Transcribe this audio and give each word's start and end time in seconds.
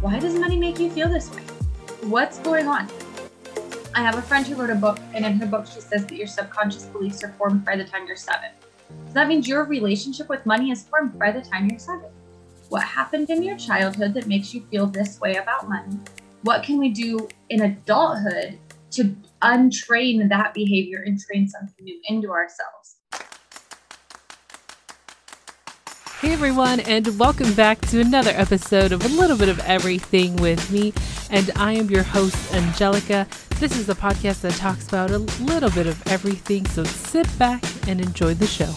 why 0.00 0.16
does 0.20 0.38
money 0.38 0.56
make 0.56 0.78
you 0.78 0.90
feel 0.90 1.08
this 1.08 1.28
way? 1.34 1.42
What's 2.02 2.38
going 2.38 2.68
on? 2.68 2.88
I 3.96 4.02
have 4.02 4.16
a 4.16 4.22
friend 4.22 4.46
who 4.46 4.54
wrote 4.54 4.70
a 4.70 4.76
book, 4.76 5.00
and 5.12 5.26
in 5.26 5.32
her 5.40 5.46
book, 5.46 5.66
she 5.66 5.80
says 5.80 6.06
that 6.06 6.14
your 6.14 6.28
subconscious 6.28 6.84
beliefs 6.84 7.24
are 7.24 7.32
formed 7.32 7.64
by 7.64 7.74
the 7.74 7.84
time 7.84 8.06
you're 8.06 8.14
seven. 8.14 8.50
So 9.08 9.14
that 9.14 9.26
means 9.26 9.48
your 9.48 9.64
relationship 9.64 10.28
with 10.28 10.46
money 10.46 10.70
is 10.70 10.84
formed 10.84 11.18
by 11.18 11.32
the 11.32 11.40
time 11.40 11.68
you're 11.68 11.80
seven. 11.80 12.10
What 12.68 12.84
happened 12.84 13.28
in 13.30 13.42
your 13.42 13.56
childhood 13.56 14.14
that 14.14 14.28
makes 14.28 14.54
you 14.54 14.64
feel 14.70 14.86
this 14.86 15.18
way 15.20 15.34
about 15.34 15.68
money? 15.68 15.98
What 16.42 16.62
can 16.62 16.78
we 16.78 16.90
do 16.90 17.28
in 17.48 17.62
adulthood 17.62 18.60
to 18.92 19.16
untrain 19.42 20.28
that 20.28 20.54
behavior 20.54 21.02
and 21.04 21.18
train 21.18 21.48
something 21.48 21.84
new 21.84 22.00
into 22.08 22.30
ourselves? 22.30 22.97
Hey 26.20 26.32
everyone, 26.32 26.80
and 26.80 27.16
welcome 27.16 27.54
back 27.54 27.80
to 27.82 28.00
another 28.00 28.32
episode 28.32 28.90
of 28.90 29.04
A 29.04 29.08
Little 29.08 29.38
Bit 29.38 29.48
of 29.48 29.60
Everything 29.60 30.34
with 30.38 30.68
me. 30.68 30.92
And 31.30 31.48
I 31.54 31.74
am 31.74 31.88
your 31.90 32.02
host, 32.02 32.52
Angelica. 32.52 33.24
This 33.60 33.78
is 33.78 33.88
a 33.88 33.94
podcast 33.94 34.40
that 34.40 34.54
talks 34.54 34.88
about 34.88 35.12
a 35.12 35.18
little 35.18 35.70
bit 35.70 35.86
of 35.86 36.04
everything, 36.08 36.66
so 36.66 36.82
sit 36.82 37.38
back 37.38 37.62
and 37.86 38.00
enjoy 38.00 38.34
the 38.34 38.48
show. 38.48 38.74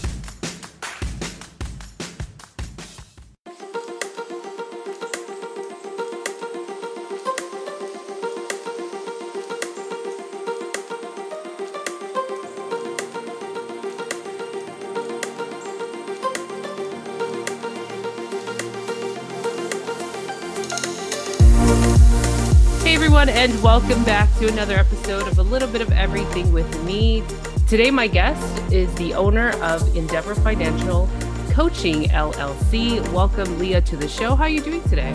Everyone, 23.22 23.52
and 23.52 23.64
welcome 23.64 24.04
back 24.04 24.28
to 24.40 24.48
another 24.48 24.76
episode 24.78 25.28
of 25.28 25.38
A 25.38 25.44
Little 25.44 25.68
Bit 25.68 25.82
of 25.82 25.92
Everything 25.92 26.52
with 26.52 26.84
me. 26.84 27.24
Today, 27.68 27.92
my 27.92 28.08
guest 28.08 28.42
is 28.74 28.92
the 28.96 29.14
owner 29.14 29.52
of 29.62 29.96
Endeavor 29.96 30.34
Financial 30.34 31.08
Coaching 31.52 32.06
LLC. 32.06 33.00
Welcome, 33.14 33.60
Leah, 33.60 33.82
to 33.82 33.96
the 33.96 34.08
show. 34.08 34.36
How 34.36 34.46
are 34.46 34.50
you 34.50 34.60
doing 34.60 34.82
today? 34.90 35.14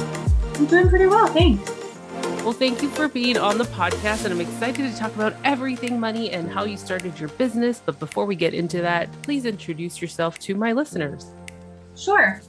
I'm 0.54 0.66
doing 0.66 0.88
pretty 0.88 1.06
well, 1.06 1.26
thanks. 1.26 1.68
Well, 2.44 2.52
thank 2.52 2.80
you 2.80 2.90
for 2.90 3.08
being 3.08 3.38
on 3.38 3.58
the 3.58 3.64
podcast, 3.64 4.24
and 4.24 4.32
I'm 4.32 4.40
excited 4.40 4.88
to 4.88 4.96
talk 4.96 5.12
about 5.16 5.34
everything 5.42 5.98
money 5.98 6.30
and 6.30 6.48
how 6.48 6.64
you 6.64 6.76
started 6.76 7.18
your 7.18 7.30
business. 7.30 7.82
But 7.84 7.98
before 7.98 8.24
we 8.24 8.36
get 8.36 8.54
into 8.54 8.80
that, 8.82 9.10
please 9.22 9.46
introduce 9.46 10.00
yourself 10.00 10.38
to 10.40 10.54
my 10.54 10.70
listeners. 10.70 11.26
Sure. 11.96 12.40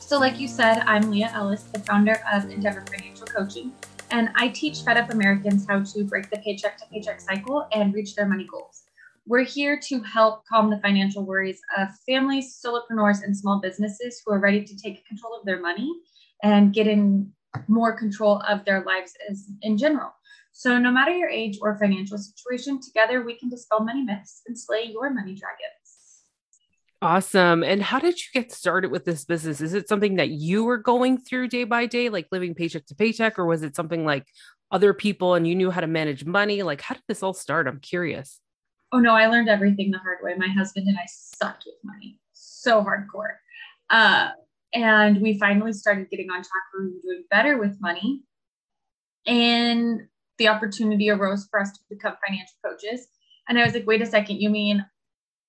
So, 0.00 0.18
like 0.18 0.38
you 0.38 0.48
said, 0.48 0.82
I'm 0.84 1.10
Leah 1.10 1.30
Ellis, 1.32 1.62
the 1.62 1.78
founder 1.78 2.20
of 2.30 2.50
Endeavor 2.50 2.84
Financial 2.90 3.26
Coaching. 3.26 3.72
And 4.10 4.30
I 4.36 4.48
teach 4.48 4.80
fed 4.82 4.96
up 4.96 5.10
Americans 5.10 5.66
how 5.68 5.82
to 5.82 6.04
break 6.04 6.30
the 6.30 6.38
paycheck 6.38 6.78
to 6.78 6.86
paycheck 6.86 7.20
cycle 7.20 7.66
and 7.72 7.92
reach 7.92 8.14
their 8.14 8.26
money 8.26 8.46
goals. 8.50 8.84
We're 9.26 9.44
here 9.44 9.78
to 9.88 10.02
help 10.02 10.46
calm 10.46 10.70
the 10.70 10.78
financial 10.78 11.26
worries 11.26 11.60
of 11.76 11.88
families, 12.06 12.58
solopreneurs, 12.64 13.22
and 13.22 13.36
small 13.36 13.60
businesses 13.60 14.22
who 14.24 14.32
are 14.32 14.38
ready 14.38 14.64
to 14.64 14.76
take 14.76 15.06
control 15.06 15.38
of 15.38 15.44
their 15.44 15.60
money 15.60 15.92
and 16.42 16.72
get 16.72 16.86
in 16.86 17.30
more 17.66 17.92
control 17.96 18.42
of 18.48 18.64
their 18.64 18.82
lives 18.84 19.12
as 19.30 19.50
in 19.60 19.76
general. 19.76 20.10
So, 20.52 20.78
no 20.78 20.90
matter 20.90 21.12
your 21.12 21.28
age 21.28 21.58
or 21.60 21.78
financial 21.78 22.16
situation, 22.16 22.80
together 22.80 23.22
we 23.22 23.38
can 23.38 23.50
dispel 23.50 23.84
many 23.84 24.02
myths 24.02 24.40
and 24.46 24.58
slay 24.58 24.84
your 24.84 25.10
money 25.10 25.34
dragon. 25.34 25.70
Awesome. 27.00 27.62
And 27.62 27.80
how 27.80 28.00
did 28.00 28.18
you 28.18 28.26
get 28.34 28.50
started 28.50 28.90
with 28.90 29.04
this 29.04 29.24
business? 29.24 29.60
Is 29.60 29.72
it 29.72 29.88
something 29.88 30.16
that 30.16 30.30
you 30.30 30.64
were 30.64 30.78
going 30.78 31.18
through 31.18 31.48
day 31.48 31.62
by 31.62 31.86
day, 31.86 32.08
like 32.08 32.26
living 32.32 32.54
paycheck 32.54 32.86
to 32.86 32.94
paycheck, 32.96 33.38
or 33.38 33.46
was 33.46 33.62
it 33.62 33.76
something 33.76 34.04
like 34.04 34.26
other 34.72 34.92
people 34.92 35.34
and 35.34 35.46
you 35.46 35.54
knew 35.54 35.70
how 35.70 35.80
to 35.80 35.86
manage 35.86 36.24
money? 36.24 36.62
Like, 36.62 36.80
how 36.80 36.96
did 36.96 37.04
this 37.06 37.22
all 37.22 37.34
start? 37.34 37.68
I'm 37.68 37.78
curious. 37.78 38.40
Oh, 38.90 38.98
no, 38.98 39.12
I 39.14 39.26
learned 39.26 39.48
everything 39.48 39.92
the 39.92 39.98
hard 39.98 40.18
way. 40.22 40.34
My 40.36 40.48
husband 40.48 40.88
and 40.88 40.98
I 40.98 41.06
sucked 41.06 41.64
with 41.66 41.76
money 41.84 42.18
so 42.32 42.82
hardcore. 42.82 43.36
Uh, 43.90 44.30
and 44.74 45.20
we 45.20 45.38
finally 45.38 45.72
started 45.72 46.10
getting 46.10 46.30
on 46.30 46.38
track 46.38 46.62
for 46.72 46.84
doing 47.02 47.24
better 47.30 47.58
with 47.58 47.76
money. 47.80 48.22
And 49.26 50.00
the 50.38 50.48
opportunity 50.48 51.10
arose 51.10 51.46
for 51.50 51.60
us 51.60 51.72
to 51.72 51.80
become 51.90 52.14
financial 52.26 52.54
coaches. 52.64 53.06
And 53.48 53.58
I 53.58 53.64
was 53.64 53.74
like, 53.74 53.86
wait 53.86 54.02
a 54.02 54.06
second, 54.06 54.40
you 54.40 54.50
mean 54.50 54.84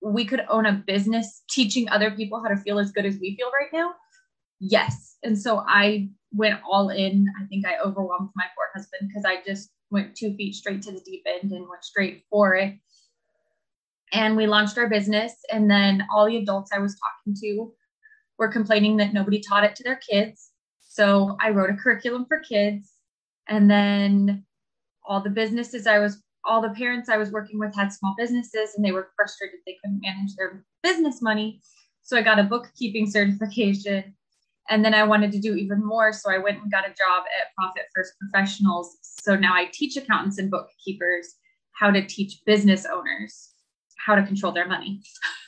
we 0.02 0.26
could 0.26 0.46
own 0.50 0.66
a 0.66 0.74
business 0.74 1.44
teaching 1.50 1.90
other 1.90 2.12
people 2.12 2.42
how 2.42 2.50
to 2.50 2.58
feel 2.58 2.80
as 2.80 2.92
good 2.92 3.06
as 3.06 3.18
we 3.20 3.36
feel 3.36 3.52
right 3.52 3.70
now? 3.74 3.94
Yes. 4.60 5.18
And 5.24 5.38
so 5.38 5.64
I 5.68 6.10
went 6.32 6.60
all 6.70 6.90
in. 6.90 7.28
I 7.42 7.46
think 7.48 7.66
I 7.66 7.80
overwhelmed 7.80 8.30
my 8.36 8.46
poor 8.56 8.68
husband 8.74 9.10
because 9.10 9.26
I 9.26 9.42
just 9.46 9.70
went 9.92 10.16
two 10.16 10.36
feet 10.36 10.56
straight 10.56 10.82
to 10.84 10.92
the 10.92 11.02
deep 11.02 11.24
end 11.26 11.52
and 11.52 11.68
went 11.68 11.84
straight 11.84 12.24
for 12.30 12.56
it. 12.56 12.76
And 14.14 14.36
we 14.36 14.48
launched 14.48 14.78
our 14.78 14.90
business. 14.90 15.34
And 15.52 15.70
then 15.70 16.06
all 16.14 16.28
the 16.28 16.38
adults 16.38 16.72
I 16.74 16.80
was 16.80 16.98
talking 16.98 17.36
to 17.42 17.74
were 18.38 18.48
complaining 18.48 18.98
that 18.98 19.14
nobody 19.14 19.40
taught 19.40 19.64
it 19.64 19.76
to 19.76 19.84
their 19.84 20.00
kids. 20.10 20.52
So 20.80 21.38
I 21.42 21.50
wrote 21.50 21.70
a 21.70 21.76
curriculum 21.76 22.26
for 22.28 22.40
kids. 22.40 22.92
And 23.48 23.70
then 23.70 24.46
all 25.06 25.22
the 25.22 25.30
businesses 25.30 25.88
I 25.88 26.00
was 26.00 26.22
all 26.50 26.62
the 26.62 26.70
parents 26.70 27.10
I 27.10 27.18
was 27.18 27.32
working 27.32 27.60
with 27.60 27.76
had 27.76 27.94
small 27.94 28.16
businesses 28.18 28.72
and 28.76 28.84
they 28.84 28.92
were 28.92 29.10
frustrated 29.16 29.60
they 29.66 29.78
couldn't 29.82 30.02
manage 30.02 30.36
their 30.36 30.66
business 30.82 31.22
money. 31.22 31.62
So 32.02 32.18
I 32.18 32.24
got 32.24 32.40
a 32.40 32.44
bookkeeping 32.44 33.10
certification. 33.10 34.16
And 34.72 34.84
then 34.84 34.94
I 34.94 35.04
wanted 35.04 35.32
to 35.32 35.40
do 35.40 35.56
even 35.56 35.84
more. 35.86 36.12
So 36.12 36.32
I 36.32 36.38
went 36.38 36.62
and 36.62 36.72
got 36.72 36.86
a 36.86 36.90
job 36.90 37.24
at 37.40 37.54
Profit 37.58 37.86
First 37.96 38.14
Professionals. 38.20 38.98
So 39.02 39.36
now 39.36 39.54
I 39.54 39.70
teach 39.72 39.96
accountants 39.96 40.38
and 40.38 40.52
bookkeepers 40.52 41.36
how 41.72 41.92
to 41.92 42.06
teach 42.06 42.42
business 42.46 42.86
owners 42.86 43.54
how 43.98 44.16
to 44.16 44.24
control 44.24 44.52
their 44.52 44.68
money. 44.68 45.02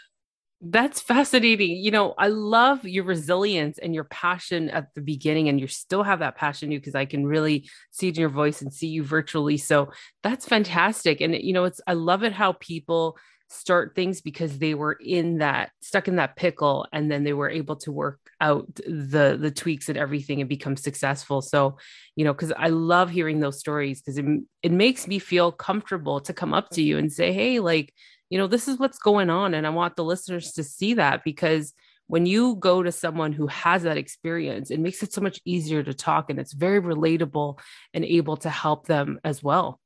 That's 0.63 1.01
fascinating. 1.01 1.77
You 1.77 1.89
know, 1.89 2.13
I 2.19 2.27
love 2.27 2.85
your 2.85 3.03
resilience 3.03 3.79
and 3.79 3.95
your 3.95 4.03
passion 4.03 4.69
at 4.69 4.93
the 4.93 5.01
beginning, 5.01 5.49
and 5.49 5.59
you 5.59 5.65
still 5.67 6.03
have 6.03 6.19
that 6.19 6.35
passion 6.35 6.71
you 6.71 6.79
because 6.79 6.93
I 6.93 7.05
can 7.05 7.25
really 7.25 7.67
see 7.89 8.09
it 8.09 8.15
in 8.15 8.21
your 8.21 8.29
voice 8.29 8.61
and 8.61 8.71
see 8.71 8.87
you 8.87 9.03
virtually. 9.03 9.57
So 9.57 9.91
that's 10.21 10.45
fantastic. 10.45 11.19
And 11.19 11.33
you 11.35 11.53
know, 11.53 11.63
it's 11.63 11.81
I 11.87 11.93
love 11.93 12.23
it 12.23 12.31
how 12.33 12.53
people 12.53 13.17
start 13.49 13.95
things 13.95 14.21
because 14.21 14.59
they 14.59 14.75
were 14.75 14.93
in 15.03 15.39
that 15.39 15.71
stuck 15.81 16.07
in 16.07 16.17
that 16.17 16.35
pickle 16.35 16.85
and 16.93 17.11
then 17.11 17.23
they 17.23 17.33
were 17.33 17.49
able 17.49 17.75
to 17.75 17.91
work 17.91 18.19
out 18.39 18.65
the 18.75 19.37
the 19.37 19.51
tweaks 19.51 19.89
and 19.89 19.97
everything 19.97 20.39
and 20.39 20.47
become 20.47 20.77
successful 20.77 21.41
so 21.41 21.75
you 22.15 22.23
know 22.23 22.31
because 22.33 22.53
i 22.57 22.69
love 22.69 23.09
hearing 23.09 23.41
those 23.41 23.59
stories 23.59 24.01
because 24.01 24.17
it, 24.17 24.25
it 24.63 24.71
makes 24.71 25.05
me 25.05 25.19
feel 25.19 25.51
comfortable 25.51 26.21
to 26.21 26.31
come 26.31 26.53
up 26.53 26.69
to 26.69 26.81
you 26.81 26.97
and 26.97 27.11
say 27.11 27.33
hey 27.33 27.59
like 27.59 27.93
you 28.31 28.37
know, 28.37 28.47
this 28.47 28.69
is 28.69 28.79
what's 28.79 28.97
going 28.97 29.29
on. 29.29 29.53
And 29.53 29.67
I 29.67 29.71
want 29.71 29.97
the 29.97 30.05
listeners 30.05 30.53
to 30.53 30.63
see 30.63 30.93
that 30.93 31.25
because 31.25 31.73
when 32.07 32.25
you 32.25 32.55
go 32.55 32.81
to 32.81 32.91
someone 32.91 33.33
who 33.33 33.45
has 33.47 33.83
that 33.83 33.97
experience, 33.97 34.71
it 34.71 34.79
makes 34.79 35.03
it 35.03 35.11
so 35.11 35.19
much 35.19 35.41
easier 35.43 35.83
to 35.83 35.93
talk 35.93 36.29
and 36.29 36.39
it's 36.39 36.53
very 36.53 36.81
relatable 36.81 37.59
and 37.93 38.05
able 38.05 38.37
to 38.37 38.49
help 38.49 38.87
them 38.87 39.19
as 39.25 39.43
well. 39.43 39.81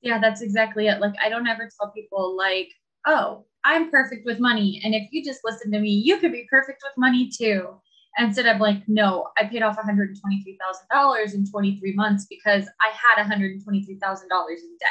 Yeah, 0.00 0.18
that's 0.18 0.40
exactly 0.40 0.88
it. 0.88 1.02
Like, 1.02 1.12
I 1.22 1.28
don't 1.28 1.46
ever 1.46 1.68
tell 1.78 1.90
people, 1.90 2.34
like, 2.34 2.70
oh, 3.06 3.44
I'm 3.62 3.90
perfect 3.90 4.24
with 4.24 4.40
money. 4.40 4.80
And 4.82 4.94
if 4.94 5.08
you 5.12 5.22
just 5.22 5.40
listen 5.44 5.70
to 5.72 5.80
me, 5.80 5.90
you 5.90 6.16
could 6.16 6.32
be 6.32 6.46
perfect 6.48 6.82
with 6.82 6.92
money 6.96 7.28
too. 7.28 7.78
Instead 8.16 8.46
of 8.46 8.58
like, 8.58 8.88
no, 8.88 9.28
I 9.36 9.44
paid 9.44 9.62
off 9.62 9.76
$123,000 9.76 11.34
in 11.34 11.46
23 11.46 11.92
months 11.92 12.26
because 12.28 12.64
I 12.80 12.90
had 12.90 13.22
$123,000 13.26 13.60
in 13.66 13.98
debt. 13.98 14.90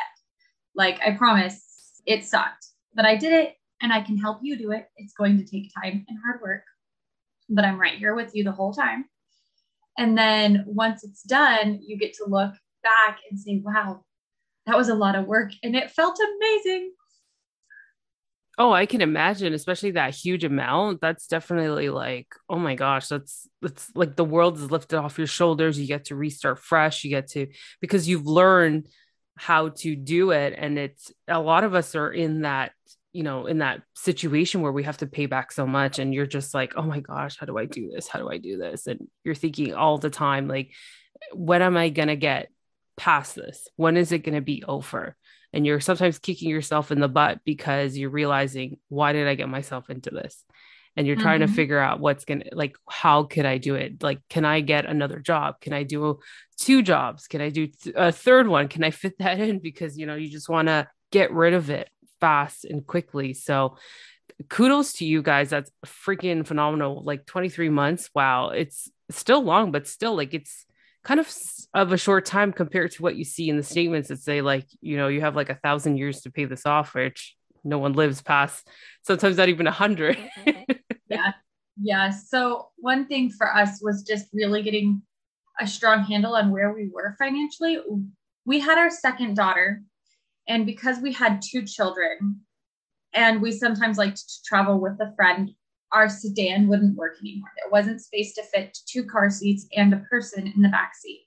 Like, 0.75 0.99
I 1.03 1.17
promise 1.17 1.68
it 2.09 2.25
sucked, 2.25 2.65
but 2.95 3.05
I 3.05 3.15
did 3.15 3.31
it 3.31 3.53
and 3.81 3.93
I 3.93 4.01
can 4.01 4.17
help 4.17 4.39
you 4.41 4.57
do 4.57 4.71
it. 4.71 4.87
It's 4.97 5.13
going 5.13 5.37
to 5.37 5.45
take 5.45 5.71
time 5.73 6.05
and 6.09 6.17
hard 6.25 6.41
work, 6.41 6.63
but 7.47 7.63
I'm 7.63 7.79
right 7.79 7.99
here 7.99 8.15
with 8.15 8.35
you 8.35 8.43
the 8.43 8.51
whole 8.51 8.73
time. 8.73 9.05
And 9.95 10.17
then 10.17 10.63
once 10.65 11.03
it's 11.03 11.21
done, 11.21 11.79
you 11.85 11.97
get 11.97 12.13
to 12.13 12.25
look 12.25 12.53
back 12.81 13.19
and 13.29 13.39
say, 13.39 13.61
wow, 13.63 14.03
that 14.65 14.75
was 14.75 14.89
a 14.89 14.95
lot 14.95 15.15
of 15.15 15.27
work 15.27 15.51
and 15.61 15.75
it 15.75 15.91
felt 15.91 16.19
amazing. 16.19 16.93
Oh, 18.57 18.73
I 18.73 18.87
can 18.87 19.01
imagine, 19.01 19.53
especially 19.53 19.91
that 19.91 20.15
huge 20.15 20.43
amount. 20.43 20.99
That's 20.99 21.27
definitely 21.27 21.89
like, 21.89 22.27
oh 22.49 22.57
my 22.57 22.75
gosh, 22.75 23.07
that's 23.07 23.47
that's 23.61 23.89
like 23.95 24.15
the 24.15 24.25
world 24.25 24.57
is 24.57 24.71
lifted 24.71 24.97
off 24.97 25.17
your 25.17 25.27
shoulders. 25.27 25.79
You 25.79 25.87
get 25.87 26.05
to 26.05 26.15
restart 26.15 26.59
fresh. 26.59 27.03
You 27.03 27.11
get 27.11 27.29
to 27.29 27.47
because 27.79 28.09
you've 28.09 28.25
learned 28.25 28.87
how 29.39 29.69
to 29.69 29.95
do 29.95 30.31
it. 30.31 30.53
And 30.57 30.77
it's 30.77 31.13
a 31.27 31.39
lot 31.39 31.63
of 31.63 31.73
us 31.73 31.95
are 31.95 32.11
in 32.11 32.41
that 32.41 32.73
you 33.13 33.23
know 33.23 33.47
in 33.47 33.59
that 33.59 33.81
situation 33.95 34.61
where 34.61 34.71
we 34.71 34.83
have 34.83 34.97
to 34.97 35.07
pay 35.07 35.25
back 35.25 35.51
so 35.51 35.65
much 35.65 35.97
and 35.97 36.13
you're 36.13 36.27
just 36.27 36.53
like 36.53 36.73
oh 36.75 36.83
my 36.83 36.99
gosh 36.99 37.37
how 37.39 37.47
do 37.47 37.57
i 37.57 37.65
do 37.65 37.89
this? 37.91 38.07
How 38.07 38.19
do 38.19 38.29
i 38.29 38.37
do 38.37 38.57
this? 38.57 38.85
And 38.85 39.07
you're 39.23 39.33
thinking 39.33 39.73
all 39.73 39.97
the 39.97 40.11
time 40.11 40.47
like 40.47 40.71
when 41.33 41.63
am 41.63 41.75
i 41.75 41.89
going 41.89 42.09
to 42.09 42.15
get 42.15 42.49
past 42.97 43.35
this? 43.35 43.67
When 43.77 43.97
is 43.97 44.11
it 44.11 44.19
going 44.19 44.35
to 44.35 44.41
be 44.41 44.63
over? 44.67 45.15
And 45.53 45.65
you're 45.65 45.79
sometimes 45.79 46.19
kicking 46.19 46.49
yourself 46.49 46.91
in 46.91 46.99
the 46.99 47.07
butt 47.07 47.39
because 47.43 47.97
you're 47.97 48.11
realizing 48.11 48.77
why 48.89 49.13
did 49.13 49.27
i 49.27 49.33
get 49.33 49.49
myself 49.49 49.89
into 49.89 50.11
this 50.11 50.43
and 50.99 51.07
you're 51.07 51.15
trying 51.15 51.39
mm-hmm. 51.39 51.49
to 51.49 51.55
figure 51.55 51.79
out 51.79 52.01
what's 52.01 52.25
going 52.25 52.41
to 52.41 52.49
like 52.51 52.75
how 52.89 53.23
could 53.23 53.45
I 53.45 53.57
do 53.57 53.75
it? 53.75 54.03
Like 54.03 54.19
can 54.29 54.43
I 54.43 54.59
get 54.59 54.85
another 54.85 55.19
job? 55.19 55.61
Can 55.61 55.71
I 55.71 55.83
do 55.83 56.19
two 56.59 56.81
jobs? 56.81 57.29
Can 57.29 57.39
I 57.39 57.47
do 57.47 57.67
th- 57.67 57.95
a 57.97 58.11
third 58.11 58.49
one? 58.49 58.67
Can 58.67 58.83
I 58.83 58.91
fit 58.91 59.17
that 59.19 59.39
in 59.39 59.59
because 59.59 59.97
you 59.97 60.05
know, 60.05 60.15
you 60.15 60.29
just 60.29 60.49
want 60.49 60.67
to 60.67 60.89
get 61.09 61.31
rid 61.31 61.53
of 61.53 61.69
it 61.69 61.89
fast 62.19 62.65
and 62.65 62.85
quickly. 62.85 63.33
So 63.33 63.77
kudos 64.49 64.91
to 64.95 65.05
you 65.05 65.21
guys. 65.21 65.49
That's 65.49 65.71
freaking 65.85 66.45
phenomenal. 66.45 67.01
Like 67.01 67.25
23 67.25 67.69
months. 67.69 68.09
Wow. 68.13 68.49
It's 68.49 68.91
still 69.09 69.41
long, 69.41 69.71
but 69.71 69.87
still 69.87 70.17
like 70.17 70.33
it's 70.33 70.65
kind 71.05 71.21
of 71.21 71.33
of 71.73 71.93
a 71.93 71.97
short 71.97 72.25
time 72.25 72.51
compared 72.51 72.91
to 72.91 73.03
what 73.03 73.15
you 73.15 73.23
see 73.23 73.47
in 73.47 73.55
the 73.55 73.63
statements 73.63 74.09
that 74.09 74.19
say 74.19 74.41
like 74.41 74.65
you 74.81 74.97
know 74.97 75.07
you 75.07 75.21
have 75.21 75.33
like 75.33 75.49
a 75.49 75.55
thousand 75.55 75.95
years 75.95 76.19
to 76.21 76.29
pay 76.29 76.43
this 76.43 76.65
off 76.65 76.93
which 76.93 77.37
no 77.63 77.77
one 77.77 77.93
lives 77.93 78.21
past 78.21 78.67
sometimes 79.03 79.37
not 79.37 79.49
even 79.49 79.67
a 79.67 79.71
hundred 79.71 80.17
yeah 81.09 81.31
yeah 81.81 82.09
so 82.09 82.69
one 82.77 83.05
thing 83.07 83.29
for 83.29 83.53
us 83.55 83.79
was 83.81 84.03
just 84.03 84.27
really 84.33 84.61
getting 84.61 85.01
a 85.59 85.67
strong 85.67 86.03
handle 86.03 86.35
on 86.35 86.51
where 86.51 86.73
we 86.73 86.89
were 86.93 87.15
financially 87.19 87.77
we 88.45 88.59
had 88.59 88.77
our 88.77 88.89
second 88.89 89.35
daughter 89.35 89.81
and 90.47 90.65
because 90.65 90.99
we 90.99 91.13
had 91.13 91.41
two 91.41 91.63
children 91.63 92.39
and 93.13 93.41
we 93.41 93.51
sometimes 93.51 93.97
liked 93.97 94.17
to 94.17 94.43
travel 94.45 94.79
with 94.79 94.99
a 94.99 95.13
friend 95.15 95.51
our 95.91 96.09
sedan 96.09 96.67
wouldn't 96.67 96.95
work 96.95 97.17
anymore. 97.19 97.49
There 97.55 97.71
wasn't 97.71 98.01
space 98.01 98.33
to 98.35 98.43
fit 98.43 98.77
two 98.87 99.05
car 99.05 99.29
seats 99.29 99.65
and 99.75 99.93
a 99.93 99.97
person 100.09 100.47
in 100.47 100.61
the 100.61 100.69
back 100.69 100.93
seat. 100.95 101.25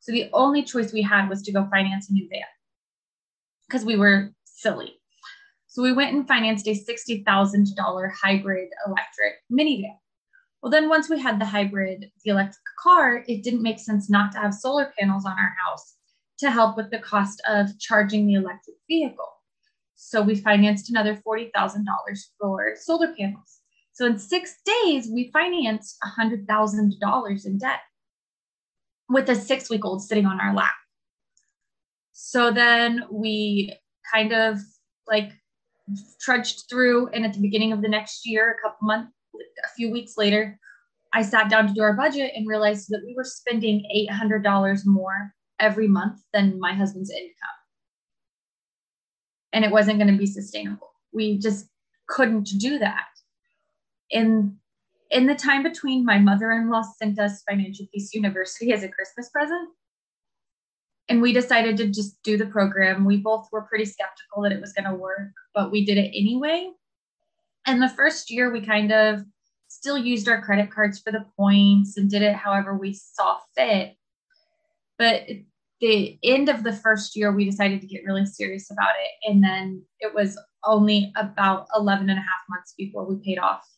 So 0.00 0.12
the 0.12 0.28
only 0.32 0.62
choice 0.64 0.92
we 0.92 1.02
had 1.02 1.28
was 1.28 1.42
to 1.42 1.52
go 1.52 1.68
finance 1.70 2.10
a 2.10 2.12
new 2.12 2.28
van 2.28 2.42
because 3.68 3.84
we 3.84 3.96
were 3.96 4.32
silly. 4.44 4.94
So 5.72 5.82
we 5.82 5.94
went 5.94 6.14
and 6.14 6.28
financed 6.28 6.68
a 6.68 6.72
$60,000 6.72 8.12
hybrid 8.22 8.68
electric 8.86 9.36
minivan. 9.50 9.96
Well, 10.62 10.70
then 10.70 10.90
once 10.90 11.08
we 11.08 11.18
had 11.18 11.40
the 11.40 11.46
hybrid, 11.46 12.10
the 12.22 12.30
electric 12.30 12.60
car, 12.78 13.24
it 13.26 13.42
didn't 13.42 13.62
make 13.62 13.78
sense 13.78 14.10
not 14.10 14.32
to 14.32 14.38
have 14.38 14.52
solar 14.52 14.92
panels 14.98 15.24
on 15.24 15.32
our 15.32 15.54
house 15.66 15.94
to 16.40 16.50
help 16.50 16.76
with 16.76 16.90
the 16.90 16.98
cost 16.98 17.40
of 17.48 17.78
charging 17.78 18.26
the 18.26 18.34
electric 18.34 18.76
vehicle. 18.86 19.32
So 19.94 20.20
we 20.20 20.34
financed 20.34 20.90
another 20.90 21.18
$40,000 21.26 21.86
for 22.38 22.74
solar 22.78 23.14
panels. 23.14 23.60
So 23.94 24.04
in 24.04 24.18
six 24.18 24.56
days, 24.66 25.08
we 25.10 25.30
financed 25.32 25.96
$100,000 26.04 27.46
in 27.46 27.58
debt 27.58 27.80
with 29.08 29.26
a 29.30 29.36
six 29.36 29.70
week 29.70 29.86
old 29.86 30.02
sitting 30.02 30.26
on 30.26 30.38
our 30.38 30.54
lap. 30.54 30.74
So 32.12 32.50
then 32.50 33.04
we 33.10 33.74
kind 34.12 34.34
of 34.34 34.58
like 35.08 35.32
trudged 36.20 36.64
through. 36.68 37.08
And 37.08 37.24
at 37.24 37.32
the 37.32 37.40
beginning 37.40 37.72
of 37.72 37.82
the 37.82 37.88
next 37.88 38.26
year, 38.26 38.50
a 38.52 38.62
couple 38.62 38.86
months, 38.86 39.12
a 39.64 39.68
few 39.76 39.90
weeks 39.90 40.14
later, 40.16 40.58
I 41.12 41.22
sat 41.22 41.50
down 41.50 41.66
to 41.66 41.74
do 41.74 41.82
our 41.82 41.94
budget 41.94 42.32
and 42.34 42.48
realized 42.48 42.88
that 42.90 43.02
we 43.04 43.14
were 43.16 43.24
spending 43.24 43.84
$800 44.10 44.80
more 44.86 45.34
every 45.60 45.88
month 45.88 46.20
than 46.32 46.58
my 46.58 46.72
husband's 46.72 47.10
income. 47.10 47.32
And 49.52 49.64
it 49.64 49.70
wasn't 49.70 49.98
going 49.98 50.12
to 50.12 50.18
be 50.18 50.26
sustainable. 50.26 50.90
We 51.12 51.38
just 51.38 51.66
couldn't 52.08 52.48
do 52.58 52.78
that 52.78 53.06
in 54.10 54.56
in 55.10 55.26
the 55.26 55.34
time 55.34 55.62
between, 55.62 56.06
my 56.06 56.18
mother-in-law 56.18 56.82
sent 56.96 57.18
us 57.18 57.42
Financial 57.48 57.86
Peace 57.92 58.14
University 58.14 58.72
as 58.72 58.82
a 58.82 58.88
Christmas 58.88 59.28
present. 59.28 59.68
And 61.12 61.20
we 61.20 61.34
decided 61.34 61.76
to 61.76 61.88
just 61.88 62.16
do 62.22 62.38
the 62.38 62.46
program. 62.46 63.04
We 63.04 63.18
both 63.18 63.46
were 63.52 63.60
pretty 63.60 63.84
skeptical 63.84 64.40
that 64.42 64.52
it 64.52 64.62
was 64.62 64.72
going 64.72 64.88
to 64.88 64.94
work, 64.94 65.32
but 65.52 65.70
we 65.70 65.84
did 65.84 65.98
it 65.98 66.10
anyway. 66.14 66.70
And 67.66 67.82
the 67.82 67.90
first 67.90 68.30
year, 68.30 68.50
we 68.50 68.62
kind 68.62 68.90
of 68.90 69.20
still 69.68 69.98
used 69.98 70.26
our 70.26 70.40
credit 70.40 70.70
cards 70.70 71.00
for 71.00 71.12
the 71.12 71.26
points 71.36 71.98
and 71.98 72.08
did 72.08 72.22
it 72.22 72.34
however 72.34 72.74
we 72.74 72.94
saw 72.94 73.36
fit. 73.54 73.94
But 74.96 75.24
the 75.82 76.18
end 76.24 76.48
of 76.48 76.62
the 76.62 76.72
first 76.72 77.14
year, 77.14 77.30
we 77.30 77.44
decided 77.44 77.82
to 77.82 77.86
get 77.86 78.06
really 78.06 78.24
serious 78.24 78.70
about 78.70 78.94
it. 79.04 79.30
And 79.30 79.44
then 79.44 79.84
it 80.00 80.14
was 80.14 80.38
only 80.64 81.12
about 81.14 81.66
11 81.76 82.08
and 82.08 82.18
a 82.18 82.22
half 82.22 82.40
months 82.48 82.72
before 82.74 83.04
we 83.04 83.16
paid 83.22 83.38
off 83.38 83.68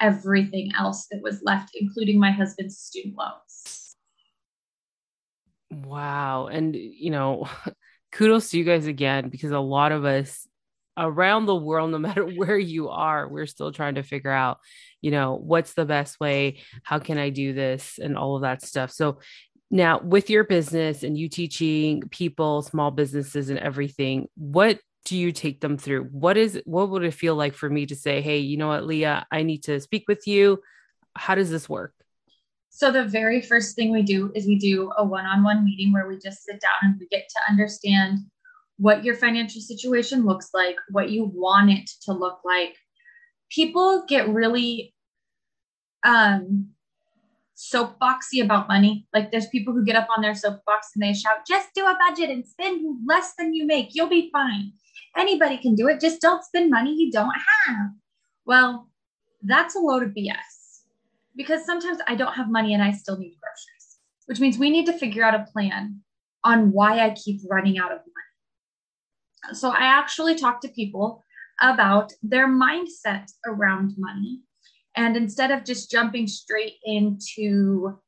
everything 0.00 0.72
else 0.76 1.06
that 1.12 1.22
was 1.22 1.44
left, 1.44 1.76
including 1.80 2.18
my 2.18 2.32
husband's 2.32 2.76
student 2.76 3.14
loans. 3.16 3.81
Wow. 5.72 6.48
And, 6.48 6.76
you 6.76 7.10
know, 7.10 7.48
kudos 8.12 8.50
to 8.50 8.58
you 8.58 8.64
guys 8.64 8.86
again, 8.86 9.30
because 9.30 9.52
a 9.52 9.58
lot 9.58 9.92
of 9.92 10.04
us 10.04 10.46
around 10.98 11.46
the 11.46 11.56
world, 11.56 11.90
no 11.90 11.98
matter 11.98 12.24
where 12.26 12.58
you 12.58 12.90
are, 12.90 13.28
we're 13.28 13.46
still 13.46 13.72
trying 13.72 13.94
to 13.94 14.02
figure 14.02 14.30
out, 14.30 14.58
you 15.00 15.10
know, 15.10 15.34
what's 15.34 15.72
the 15.74 15.86
best 15.86 16.20
way? 16.20 16.58
How 16.82 16.98
can 16.98 17.18
I 17.18 17.30
do 17.30 17.54
this? 17.54 17.98
And 18.00 18.16
all 18.18 18.36
of 18.36 18.42
that 18.42 18.62
stuff. 18.62 18.90
So, 18.92 19.18
now 19.74 20.00
with 20.00 20.28
your 20.28 20.44
business 20.44 21.02
and 21.02 21.16
you 21.16 21.30
teaching 21.30 22.02
people, 22.10 22.60
small 22.60 22.90
businesses, 22.90 23.48
and 23.48 23.58
everything, 23.58 24.28
what 24.36 24.78
do 25.06 25.16
you 25.16 25.32
take 25.32 25.62
them 25.62 25.78
through? 25.78 26.04
What 26.04 26.36
is 26.36 26.60
what 26.66 26.90
would 26.90 27.04
it 27.04 27.14
feel 27.14 27.36
like 27.36 27.54
for 27.54 27.70
me 27.70 27.86
to 27.86 27.96
say, 27.96 28.20
"Hey, 28.20 28.38
you 28.40 28.58
know 28.58 28.68
what, 28.68 28.84
Leah, 28.86 29.26
I 29.32 29.42
need 29.44 29.62
to 29.64 29.80
speak 29.80 30.04
with 30.08 30.26
you. 30.26 30.60
How 31.16 31.34
does 31.34 31.50
this 31.50 31.70
work?" 31.70 31.94
So 32.74 32.90
the 32.90 33.04
very 33.04 33.42
first 33.42 33.76
thing 33.76 33.92
we 33.92 34.02
do 34.02 34.32
is 34.34 34.46
we 34.46 34.58
do 34.58 34.90
a 34.96 35.04
one-on-one 35.04 35.62
meeting 35.62 35.92
where 35.92 36.08
we 36.08 36.16
just 36.18 36.42
sit 36.42 36.58
down 36.58 36.78
and 36.80 36.98
we 36.98 37.06
get 37.08 37.28
to 37.28 37.50
understand 37.50 38.20
what 38.78 39.04
your 39.04 39.14
financial 39.14 39.60
situation 39.60 40.24
looks 40.24 40.48
like, 40.54 40.76
what 40.88 41.10
you 41.10 41.30
want 41.34 41.70
it 41.70 41.88
to 42.06 42.14
look 42.14 42.40
like. 42.46 42.74
People 43.50 44.04
get 44.08 44.26
really 44.26 44.94
um 46.02 46.70
soapboxy 47.54 48.42
about 48.42 48.68
money. 48.68 49.06
Like 49.12 49.30
there's 49.30 49.48
people 49.48 49.74
who 49.74 49.84
get 49.84 49.94
up 49.94 50.08
on 50.16 50.22
their 50.22 50.34
soapbox 50.34 50.88
and 50.94 51.02
they 51.02 51.12
shout, 51.12 51.46
just 51.46 51.68
do 51.74 51.84
a 51.84 51.98
budget 52.08 52.30
and 52.30 52.44
spend 52.44 52.82
less 53.06 53.34
than 53.38 53.52
you 53.52 53.66
make. 53.66 53.90
You'll 53.92 54.08
be 54.08 54.30
fine. 54.32 54.72
Anybody 55.14 55.58
can 55.58 55.74
do 55.74 55.88
it. 55.88 56.00
Just 56.00 56.22
don't 56.22 56.42
spend 56.42 56.70
money 56.70 56.94
you 56.96 57.12
don't 57.12 57.36
have. 57.66 57.90
Well, 58.46 58.88
that's 59.42 59.76
a 59.76 59.78
load 59.78 60.02
of 60.02 60.14
BS 60.14 60.61
because 61.36 61.64
sometimes 61.64 61.98
I 62.06 62.14
don't 62.14 62.34
have 62.34 62.50
money 62.50 62.74
and 62.74 62.82
I 62.82 62.92
still 62.92 63.18
need 63.18 63.36
groceries, 63.40 63.98
which 64.26 64.40
means 64.40 64.58
we 64.58 64.70
need 64.70 64.86
to 64.86 64.92
figure 64.92 65.24
out 65.24 65.34
a 65.34 65.46
plan 65.52 66.00
on 66.44 66.72
why 66.72 66.98
I 67.00 67.10
keep 67.10 67.40
running 67.48 67.78
out 67.78 67.92
of 67.92 67.98
money. 67.98 69.54
So 69.54 69.70
I 69.70 69.84
actually 69.84 70.34
talk 70.36 70.60
to 70.60 70.68
people 70.68 71.22
about 71.60 72.12
their 72.22 72.48
mindset 72.48 73.30
around 73.46 73.94
money. 73.98 74.40
And 74.96 75.16
instead 75.16 75.50
of 75.50 75.64
just 75.64 75.90
jumping 75.90 76.26
straight 76.26 76.74
into 76.84 77.98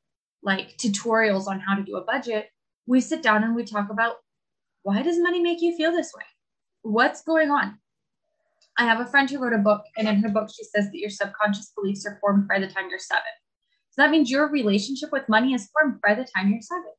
like 0.43 0.77
tutorials 0.77 1.47
on 1.47 1.61
how 1.61 1.75
to 1.75 1.83
do 1.83 1.97
a 1.97 2.05
budget, 2.05 2.51
we 2.87 3.01
sit 3.01 3.23
down 3.23 3.43
and 3.45 3.55
we 3.55 3.65
talk 3.65 3.91
about 3.91 4.17
why 4.83 5.03
does 5.03 5.19
money 5.19 5.41
make 5.41 5.63
you 5.63 5.75
feel 5.77 5.91
this 5.91 6.13
way? 6.15 6.25
what's 6.85 7.23
going 7.23 7.51
on? 7.51 7.79
I 8.79 8.85
have 8.85 9.01
a 9.01 9.07
friend 9.07 9.31
who 9.31 9.39
wrote 9.39 9.53
a 9.53 9.59
book, 9.59 9.85
and 9.97 10.09
in 10.09 10.23
her 10.23 10.29
book, 10.29 10.49
she 10.55 10.65
says 10.65 10.87
that 10.87 10.99
your 10.99 11.11
subconscious 11.11 11.73
beliefs 11.77 12.05
are 12.07 12.19
formed 12.21 12.49
by 12.49 12.59
the 12.59 12.67
time 12.67 12.89
you're 12.91 12.99
seven. 12.99 13.23
So 13.91 14.03
that 14.03 14.11
means 14.11 14.31
your 14.31 14.51
relationship 14.51 15.13
with 15.13 15.29
money 15.29 15.55
is 15.55 15.69
formed 15.69 16.01
by 16.01 16.15
the 16.15 16.27
time 16.35 16.51
you're 16.51 16.61
seven. 16.61 16.93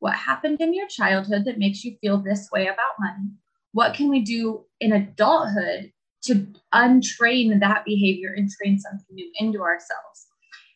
What 0.00 0.14
happened 0.14 0.60
in 0.60 0.74
your 0.74 0.88
childhood 0.88 1.44
that 1.44 1.58
makes 1.58 1.84
you 1.84 1.96
feel 2.00 2.18
this 2.18 2.48
way 2.52 2.66
about 2.66 2.98
money? 2.98 3.30
What 3.72 3.94
can 3.94 4.08
we 4.08 4.20
do 4.20 4.64
in 4.80 4.92
adulthood 4.92 5.92
to 6.24 6.46
untrain 6.74 7.60
that 7.60 7.84
behavior 7.84 8.34
and 8.36 8.50
train 8.50 8.80
something 8.80 9.14
new 9.14 9.30
into 9.38 9.62
ourselves? 9.62 10.26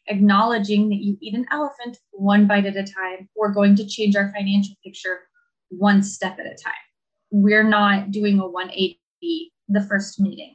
Acknowledging 0.06 0.88
that 0.90 1.02
you 1.02 1.18
eat 1.20 1.34
an 1.34 1.46
elephant 1.50 1.98
one 2.12 2.46
bite 2.46 2.66
at 2.66 2.76
a 2.76 2.84
time, 2.84 3.28
we're 3.34 3.52
going 3.52 3.74
to 3.74 3.86
change 3.86 4.14
our 4.14 4.32
financial 4.32 4.76
picture 4.84 5.22
one 5.70 6.02
step 6.04 6.38
at 6.38 6.46
a 6.46 6.54
time 6.54 6.72
we're 7.30 7.64
not 7.64 8.10
doing 8.10 8.38
a 8.38 8.46
180 8.46 9.52
the 9.68 9.82
first 9.82 10.20
meeting. 10.20 10.54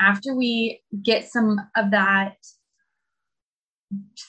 After 0.00 0.34
we 0.34 0.80
get 1.02 1.28
some 1.28 1.60
of 1.76 1.90
that 1.90 2.34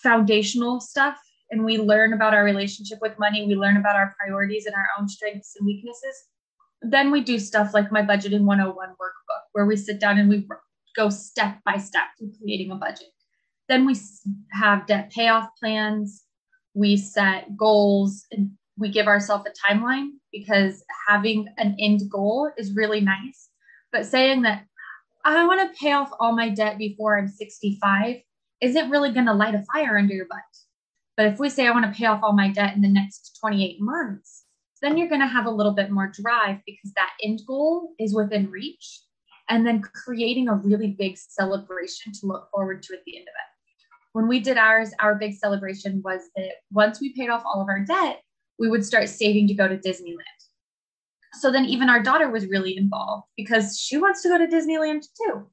foundational 0.01 0.79
stuff 0.79 1.17
and 1.51 1.65
we 1.65 1.77
learn 1.77 2.13
about 2.13 2.33
our 2.33 2.43
relationship 2.43 2.99
with 3.01 3.19
money, 3.19 3.45
we 3.45 3.55
learn 3.55 3.77
about 3.77 3.95
our 3.95 4.15
priorities 4.19 4.65
and 4.65 4.75
our 4.75 4.87
own 4.99 5.07
strengths 5.07 5.55
and 5.57 5.65
weaknesses, 5.65 6.15
then 6.81 7.11
we 7.11 7.21
do 7.21 7.37
stuff 7.39 7.73
like 7.73 7.91
my 7.91 8.01
budgeting 8.01 8.43
101 8.43 8.89
workbook, 8.89 9.41
where 9.53 9.65
we 9.65 9.75
sit 9.75 9.99
down 9.99 10.17
and 10.17 10.29
we 10.29 10.47
go 10.95 11.09
step 11.09 11.57
by 11.65 11.77
step 11.77 12.03
through 12.17 12.31
creating 12.39 12.71
a 12.71 12.75
budget. 12.75 13.09
Then 13.67 13.85
we 13.85 13.95
have 14.53 14.87
debt 14.87 15.11
payoff 15.11 15.49
plans, 15.59 16.23
we 16.73 16.97
set 16.97 17.55
goals 17.57 18.25
and 18.31 18.51
we 18.77 18.89
give 18.89 19.07
ourselves 19.07 19.45
a 19.45 19.73
timeline 19.73 20.11
because 20.31 20.83
having 21.07 21.47
an 21.57 21.75
end 21.79 22.01
goal 22.09 22.49
is 22.57 22.75
really 22.75 23.01
nice. 23.01 23.48
But 23.91 24.05
saying 24.05 24.43
that 24.43 24.65
oh, 25.25 25.37
I 25.37 25.45
want 25.45 25.61
to 25.61 25.79
pay 25.79 25.93
off 25.93 26.11
all 26.19 26.35
my 26.35 26.49
debt 26.49 26.77
before 26.77 27.17
I'm 27.17 27.27
65 27.27 28.17
isn't 28.61 28.89
really 28.89 29.11
going 29.11 29.25
to 29.25 29.33
light 29.33 29.55
a 29.55 29.63
fire 29.73 29.97
under 29.97 30.13
your 30.13 30.27
butt. 30.27 30.39
But 31.17 31.27
if 31.27 31.39
we 31.39 31.49
say 31.49 31.67
I 31.67 31.71
want 31.71 31.85
to 31.85 31.97
pay 31.97 32.05
off 32.05 32.21
all 32.23 32.33
my 32.33 32.49
debt 32.49 32.75
in 32.75 32.81
the 32.81 32.87
next 32.87 33.37
28 33.41 33.81
months, 33.81 34.45
then 34.81 34.97
you're 34.97 35.09
going 35.09 35.21
to 35.21 35.27
have 35.27 35.45
a 35.45 35.51
little 35.51 35.73
bit 35.73 35.91
more 35.91 36.11
drive 36.13 36.59
because 36.65 36.93
that 36.95 37.11
end 37.23 37.41
goal 37.45 37.93
is 37.99 38.13
within 38.13 38.49
reach. 38.49 39.01
and 39.49 39.65
then 39.65 39.81
creating 39.81 40.47
a 40.47 40.53
really 40.53 40.95
big 40.97 41.17
celebration 41.17 42.13
to 42.13 42.27
look 42.27 42.47
forward 42.51 42.83
to 42.83 42.93
at 42.93 43.03
the 43.05 43.17
end 43.17 43.23
of 43.23 43.33
it. 43.33 43.49
When 44.13 44.27
we 44.27 44.39
did 44.39 44.57
ours, 44.57 44.91
our 44.99 45.15
big 45.15 45.33
celebration 45.33 46.01
was 46.03 46.21
that 46.35 46.51
once 46.71 47.01
we 47.01 47.13
paid 47.13 47.29
off 47.29 47.43
all 47.45 47.61
of 47.61 47.67
our 47.67 47.79
debt, 47.79 48.21
we 48.59 48.69
would 48.69 48.85
start 48.85 49.09
saving 49.09 49.47
to 49.47 49.55
go 49.55 49.67
to 49.67 49.77
Disneyland. 49.77 50.38
So 51.33 51.51
then 51.51 51.65
even 51.65 51.89
our 51.89 52.01
daughter 52.01 52.29
was 52.29 52.47
really 52.47 52.75
involved 52.75 53.27
because 53.37 53.77
she 53.77 53.97
wants 53.97 54.21
to 54.23 54.29
go 54.29 54.37
to 54.37 54.47
Disneyland 54.47 55.03
too. 55.17 55.47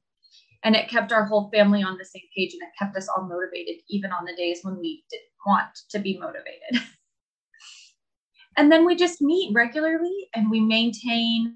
And 0.63 0.75
it 0.75 0.89
kept 0.89 1.11
our 1.11 1.25
whole 1.25 1.49
family 1.53 1.83
on 1.83 1.97
the 1.97 2.05
same 2.05 2.23
page 2.35 2.53
and 2.53 2.61
it 2.63 2.77
kept 2.77 2.97
us 2.97 3.07
all 3.07 3.27
motivated, 3.27 3.81
even 3.89 4.11
on 4.11 4.25
the 4.25 4.35
days 4.35 4.59
when 4.63 4.77
we 4.79 5.03
didn't 5.09 5.23
want 5.45 5.69
to 5.91 5.99
be 5.99 6.17
motivated. 6.17 6.87
and 8.57 8.71
then 8.71 8.85
we 8.85 8.95
just 8.95 9.21
meet 9.21 9.53
regularly 9.53 10.29
and 10.33 10.49
we 10.49 10.59
maintain 10.59 11.55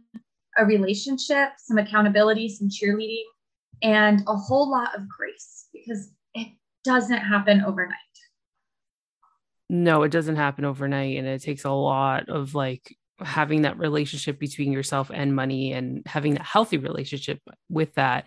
a 0.57 0.65
relationship, 0.65 1.49
some 1.57 1.77
accountability, 1.77 2.47
some 2.47 2.69
cheerleading, 2.69 3.23
and 3.81 4.21
a 4.27 4.35
whole 4.35 4.69
lot 4.69 4.95
of 4.95 5.07
grace 5.09 5.67
because 5.73 6.11
it 6.35 6.49
doesn't 6.83 7.17
happen 7.17 7.63
overnight. 7.63 7.97
No, 9.69 10.03
it 10.03 10.11
doesn't 10.11 10.35
happen 10.35 10.65
overnight. 10.65 11.17
And 11.17 11.27
it 11.27 11.41
takes 11.41 11.63
a 11.63 11.71
lot 11.71 12.29
of 12.29 12.53
like 12.53 12.95
having 13.23 13.63
that 13.63 13.77
relationship 13.77 14.39
between 14.39 14.71
yourself 14.71 15.11
and 15.13 15.35
money 15.35 15.73
and 15.73 16.03
having 16.05 16.33
that 16.35 16.45
healthy 16.45 16.77
relationship 16.77 17.39
with 17.69 17.93
that 17.95 18.25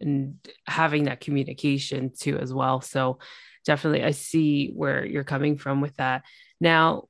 and 0.00 0.36
having 0.66 1.04
that 1.04 1.20
communication 1.20 2.12
too 2.18 2.38
as 2.38 2.52
well. 2.52 2.80
So 2.80 3.18
definitely 3.64 4.04
I 4.04 4.12
see 4.12 4.70
where 4.74 5.04
you're 5.04 5.24
coming 5.24 5.58
from 5.58 5.80
with 5.80 5.96
that. 5.96 6.22
Now, 6.60 7.04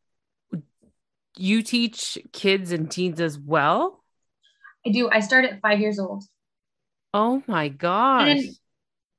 you 1.37 1.63
teach 1.63 2.19
kids 2.33 2.73
and 2.73 2.91
teens 2.91 3.21
as 3.21 3.39
well? 3.39 4.03
I 4.87 4.91
do. 4.91 5.11
I 5.11 5.21
start 5.21 5.45
at 5.45 5.61
five 5.61 5.81
years 5.81 5.99
old. 5.99 6.25
Oh 7.13 7.43
my 7.47 7.69
gosh. 7.69 8.29
And 8.29 8.45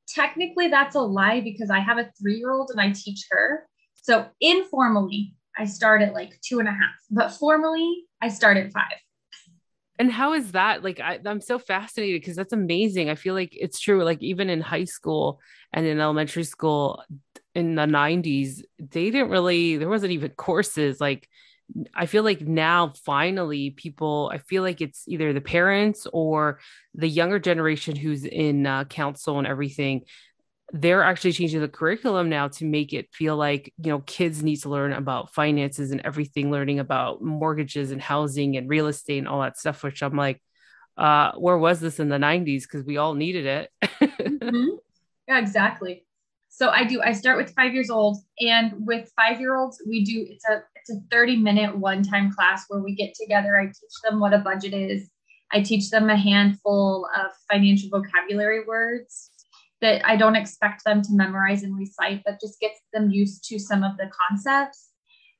technically, 0.07 0.69
that's 0.69 0.95
a 0.95 1.01
lie 1.01 1.41
because 1.41 1.69
I 1.69 1.79
have 1.79 1.97
a 1.97 2.09
three 2.19 2.37
year 2.37 2.51
old 2.51 2.71
and 2.71 2.81
I 2.81 2.91
teach 2.91 3.25
her. 3.31 3.67
So 3.93 4.27
informally, 4.41 5.35
I 5.57 5.65
start 5.65 6.01
at 6.01 6.13
like 6.13 6.39
two 6.41 6.59
and 6.59 6.67
a 6.67 6.71
half, 6.71 6.95
but 7.11 7.31
formally, 7.31 8.06
I 8.21 8.29
start 8.29 8.57
at 8.57 8.71
five. 8.71 8.99
And 9.99 10.11
how 10.11 10.33
is 10.33 10.51
that? 10.51 10.83
Like, 10.83 10.99
I, 10.99 11.19
I'm 11.25 11.41
so 11.41 11.57
fascinated 11.57 12.21
because 12.21 12.35
that's 12.35 12.53
amazing. 12.53 13.09
I 13.09 13.15
feel 13.15 13.33
like 13.33 13.49
it's 13.53 13.79
true. 13.79 14.03
Like, 14.03 14.21
even 14.21 14.49
in 14.49 14.61
high 14.61 14.83
school 14.83 15.39
and 15.73 15.85
in 15.85 15.99
elementary 15.99 16.43
school 16.43 17.03
in 17.55 17.75
the 17.75 17.83
90s, 17.83 18.61
they 18.77 19.09
didn't 19.09 19.29
really, 19.29 19.77
there 19.77 19.89
wasn't 19.89 20.11
even 20.11 20.31
courses. 20.31 21.01
Like, 21.01 21.27
I 21.93 22.05
feel 22.05 22.23
like 22.23 22.41
now 22.41 22.93
finally 23.05 23.71
people, 23.71 24.29
I 24.31 24.37
feel 24.37 24.63
like 24.63 24.81
it's 24.81 25.03
either 25.07 25.33
the 25.33 25.41
parents 25.41 26.07
or 26.13 26.59
the 26.93 27.09
younger 27.09 27.39
generation 27.39 27.95
who's 27.95 28.23
in 28.23 28.65
uh, 28.65 28.85
council 28.85 29.37
and 29.37 29.47
everything. 29.47 30.03
They're 30.73 31.03
actually 31.03 31.31
changing 31.31 31.61
the 31.61 31.69
curriculum 31.69 32.29
now 32.29 32.49
to 32.49 32.65
make 32.65 32.93
it 32.93 33.13
feel 33.13 33.37
like, 33.37 33.73
you 33.77 33.91
know, 33.91 33.99
kids 33.99 34.43
need 34.43 34.57
to 34.57 34.69
learn 34.69 34.91
about 34.91 35.33
finances 35.33 35.91
and 35.91 36.01
everything, 36.01 36.51
learning 36.51 36.79
about 36.79 37.21
mortgages 37.21 37.91
and 37.91 38.01
housing 38.01 38.57
and 38.57 38.69
real 38.69 38.87
estate 38.87 39.19
and 39.19 39.27
all 39.27 39.41
that 39.41 39.57
stuff, 39.57 39.83
which 39.83 40.03
I'm 40.03 40.17
like, 40.17 40.41
uh, 40.97 41.31
where 41.33 41.57
was 41.57 41.79
this 41.79 41.99
in 41.99 42.09
the 42.09 42.17
90s? 42.17 42.63
Because 42.63 42.83
we 42.83 42.97
all 42.97 43.13
needed 43.13 43.45
it. 43.45 43.71
mm-hmm. 44.01 44.75
Yeah, 45.27 45.39
exactly. 45.39 46.05
So 46.49 46.69
I 46.69 46.85
do, 46.85 47.01
I 47.01 47.11
start 47.11 47.37
with 47.37 47.53
five 47.53 47.73
years 47.73 47.89
old 47.89 48.17
and 48.39 48.73
with 48.85 49.11
five 49.15 49.39
year 49.39 49.55
olds, 49.55 49.81
we 49.87 50.03
do, 50.03 50.25
it's 50.27 50.45
a, 50.49 50.63
it's 50.75 50.89
a 50.89 50.99
30 51.11 51.37
minute 51.37 51.77
one 51.77 52.03
time 52.03 52.31
class 52.31 52.65
where 52.67 52.81
we 52.81 52.95
get 52.95 53.13
together. 53.13 53.59
I 53.59 53.67
teach 53.67 54.01
them 54.03 54.19
what 54.19 54.33
a 54.33 54.39
budget 54.39 54.73
is. 54.73 55.09
I 55.51 55.61
teach 55.61 55.91
them 55.91 56.09
a 56.09 56.17
handful 56.17 57.07
of 57.15 57.31
financial 57.49 57.89
vocabulary 57.89 58.65
words 58.65 59.29
that 59.81 60.05
I 60.07 60.15
don't 60.15 60.35
expect 60.35 60.83
them 60.85 61.01
to 61.03 61.09
memorize 61.11 61.63
and 61.63 61.77
recite, 61.77 62.23
but 62.25 62.41
just 62.41 62.59
gets 62.59 62.79
them 62.93 63.11
used 63.11 63.43
to 63.49 63.59
some 63.59 63.83
of 63.83 63.97
the 63.97 64.09
concepts. 64.29 64.89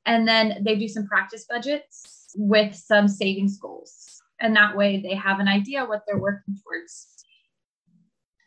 And 0.05 0.27
then 0.27 0.63
they 0.63 0.75
do 0.75 0.87
some 0.87 1.07
practice 1.07 1.45
budgets 1.49 2.29
with 2.35 2.75
some 2.75 3.07
savings 3.07 3.57
goals. 3.57 4.21
And 4.39 4.55
that 4.55 4.77
way 4.77 5.01
they 5.01 5.15
have 5.15 5.39
an 5.39 5.47
idea 5.47 5.85
what 5.85 6.03
they're 6.07 6.19
working 6.19 6.55
towards 6.63 7.17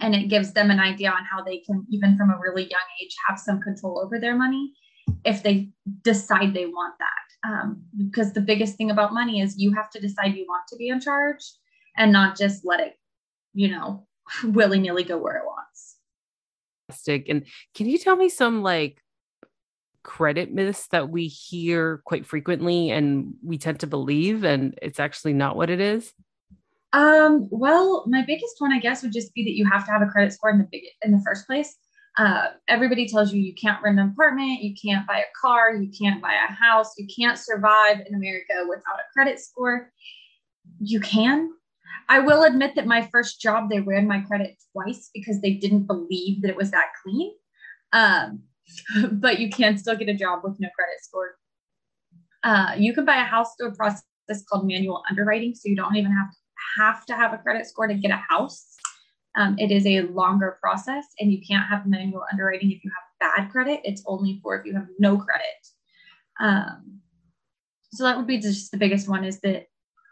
and 0.00 0.14
it 0.14 0.28
gives 0.28 0.52
them 0.52 0.70
an 0.70 0.80
idea 0.80 1.10
on 1.10 1.24
how 1.30 1.42
they 1.42 1.58
can 1.58 1.86
even 1.90 2.16
from 2.16 2.30
a 2.30 2.38
really 2.38 2.62
young 2.62 2.80
age 3.02 3.14
have 3.28 3.38
some 3.38 3.60
control 3.60 4.00
over 4.04 4.18
their 4.18 4.34
money 4.34 4.72
if 5.24 5.42
they 5.42 5.70
decide 6.02 6.54
they 6.54 6.66
want 6.66 6.94
that 6.98 7.48
um, 7.48 7.82
because 7.96 8.32
the 8.32 8.40
biggest 8.40 8.76
thing 8.76 8.90
about 8.90 9.12
money 9.12 9.40
is 9.40 9.58
you 9.58 9.72
have 9.72 9.90
to 9.90 10.00
decide 10.00 10.34
you 10.34 10.46
want 10.48 10.62
to 10.68 10.76
be 10.76 10.88
in 10.88 11.00
charge 11.00 11.42
and 11.96 12.12
not 12.12 12.36
just 12.36 12.64
let 12.64 12.80
it 12.80 12.98
you 13.52 13.68
know 13.68 14.06
willy-nilly 14.44 15.04
go 15.04 15.18
where 15.18 15.36
it 15.36 15.44
wants 15.44 15.59
and 17.08 17.44
can 17.74 17.86
you 17.86 17.98
tell 17.98 18.16
me 18.16 18.28
some 18.28 18.62
like 18.62 19.02
credit 20.02 20.52
myths 20.52 20.86
that 20.88 21.10
we 21.10 21.26
hear 21.26 22.00
quite 22.04 22.24
frequently 22.24 22.90
and 22.90 23.34
we 23.42 23.58
tend 23.58 23.80
to 23.80 23.86
believe 23.86 24.44
and 24.44 24.78
it's 24.80 24.98
actually 24.98 25.34
not 25.34 25.56
what 25.56 25.68
it 25.68 25.80
is 25.80 26.12
um, 26.92 27.46
well, 27.50 28.04
my 28.08 28.24
biggest 28.26 28.56
one, 28.58 28.72
I 28.72 28.80
guess, 28.80 29.02
would 29.02 29.12
just 29.12 29.32
be 29.34 29.44
that 29.44 29.56
you 29.56 29.68
have 29.70 29.86
to 29.86 29.92
have 29.92 30.02
a 30.02 30.06
credit 30.06 30.32
score 30.32 30.50
in 30.50 30.58
the 30.58 30.68
big 30.70 30.82
in 31.02 31.12
the 31.12 31.22
first 31.24 31.46
place. 31.46 31.76
Uh, 32.18 32.48
everybody 32.66 33.06
tells 33.06 33.32
you 33.32 33.40
you 33.40 33.54
can't 33.54 33.80
rent 33.82 33.98
an 33.98 34.10
apartment, 34.10 34.62
you 34.62 34.74
can't 34.74 35.06
buy 35.06 35.18
a 35.18 35.40
car, 35.40 35.72
you 35.74 35.90
can't 35.96 36.20
buy 36.20 36.34
a 36.34 36.52
house, 36.52 36.92
you 36.98 37.06
can't 37.06 37.38
survive 37.38 38.00
in 38.06 38.14
America 38.14 38.66
without 38.68 38.98
a 38.98 39.12
credit 39.12 39.38
score. 39.38 39.92
You 40.80 41.00
can. 41.00 41.52
I 42.08 42.18
will 42.18 42.42
admit 42.42 42.74
that 42.74 42.86
my 42.86 43.08
first 43.12 43.40
job, 43.40 43.70
they 43.70 43.80
ran 43.80 44.06
my 44.06 44.20
credit 44.20 44.56
twice 44.72 45.10
because 45.14 45.40
they 45.40 45.54
didn't 45.54 45.86
believe 45.86 46.42
that 46.42 46.50
it 46.50 46.56
was 46.56 46.70
that 46.72 46.88
clean. 47.02 47.32
Um, 47.92 48.42
but 49.12 49.38
you 49.38 49.50
can 49.50 49.78
still 49.78 49.96
get 49.96 50.08
a 50.08 50.14
job 50.14 50.40
with 50.44 50.58
no 50.58 50.68
credit 50.74 51.02
score. 51.02 51.36
Uh, 52.42 52.74
you 52.78 52.94
can 52.94 53.04
buy 53.04 53.16
a 53.16 53.24
house 53.24 53.54
through 53.56 53.68
a 53.68 53.74
process 53.74 54.04
called 54.48 54.66
manual 54.66 55.02
underwriting, 55.10 55.54
so 55.54 55.68
you 55.68 55.76
don't 55.76 55.96
even 55.96 56.12
have 56.12 56.30
to 56.30 56.36
have 56.78 57.06
to 57.06 57.14
have 57.14 57.32
a 57.32 57.38
credit 57.38 57.66
score 57.66 57.86
to 57.86 57.94
get 57.94 58.10
a 58.10 58.22
house. 58.28 58.76
Um, 59.36 59.56
it 59.58 59.70
is 59.70 59.86
a 59.86 60.02
longer 60.02 60.58
process, 60.60 61.04
and 61.18 61.32
you 61.32 61.40
can't 61.46 61.68
have 61.68 61.86
manual 61.86 62.24
underwriting 62.30 62.70
if 62.70 62.82
you 62.84 62.90
have 62.90 63.36
bad 63.36 63.50
credit. 63.50 63.80
It's 63.84 64.02
only 64.06 64.40
for 64.42 64.58
if 64.58 64.66
you 64.66 64.74
have 64.74 64.88
no 64.98 65.18
credit. 65.18 65.46
Um, 66.40 67.00
so 67.92 68.04
that 68.04 68.16
would 68.16 68.26
be 68.26 68.38
just 68.38 68.70
the 68.70 68.78
biggest 68.78 69.08
one 69.08 69.24
is 69.24 69.40
that 69.40 69.66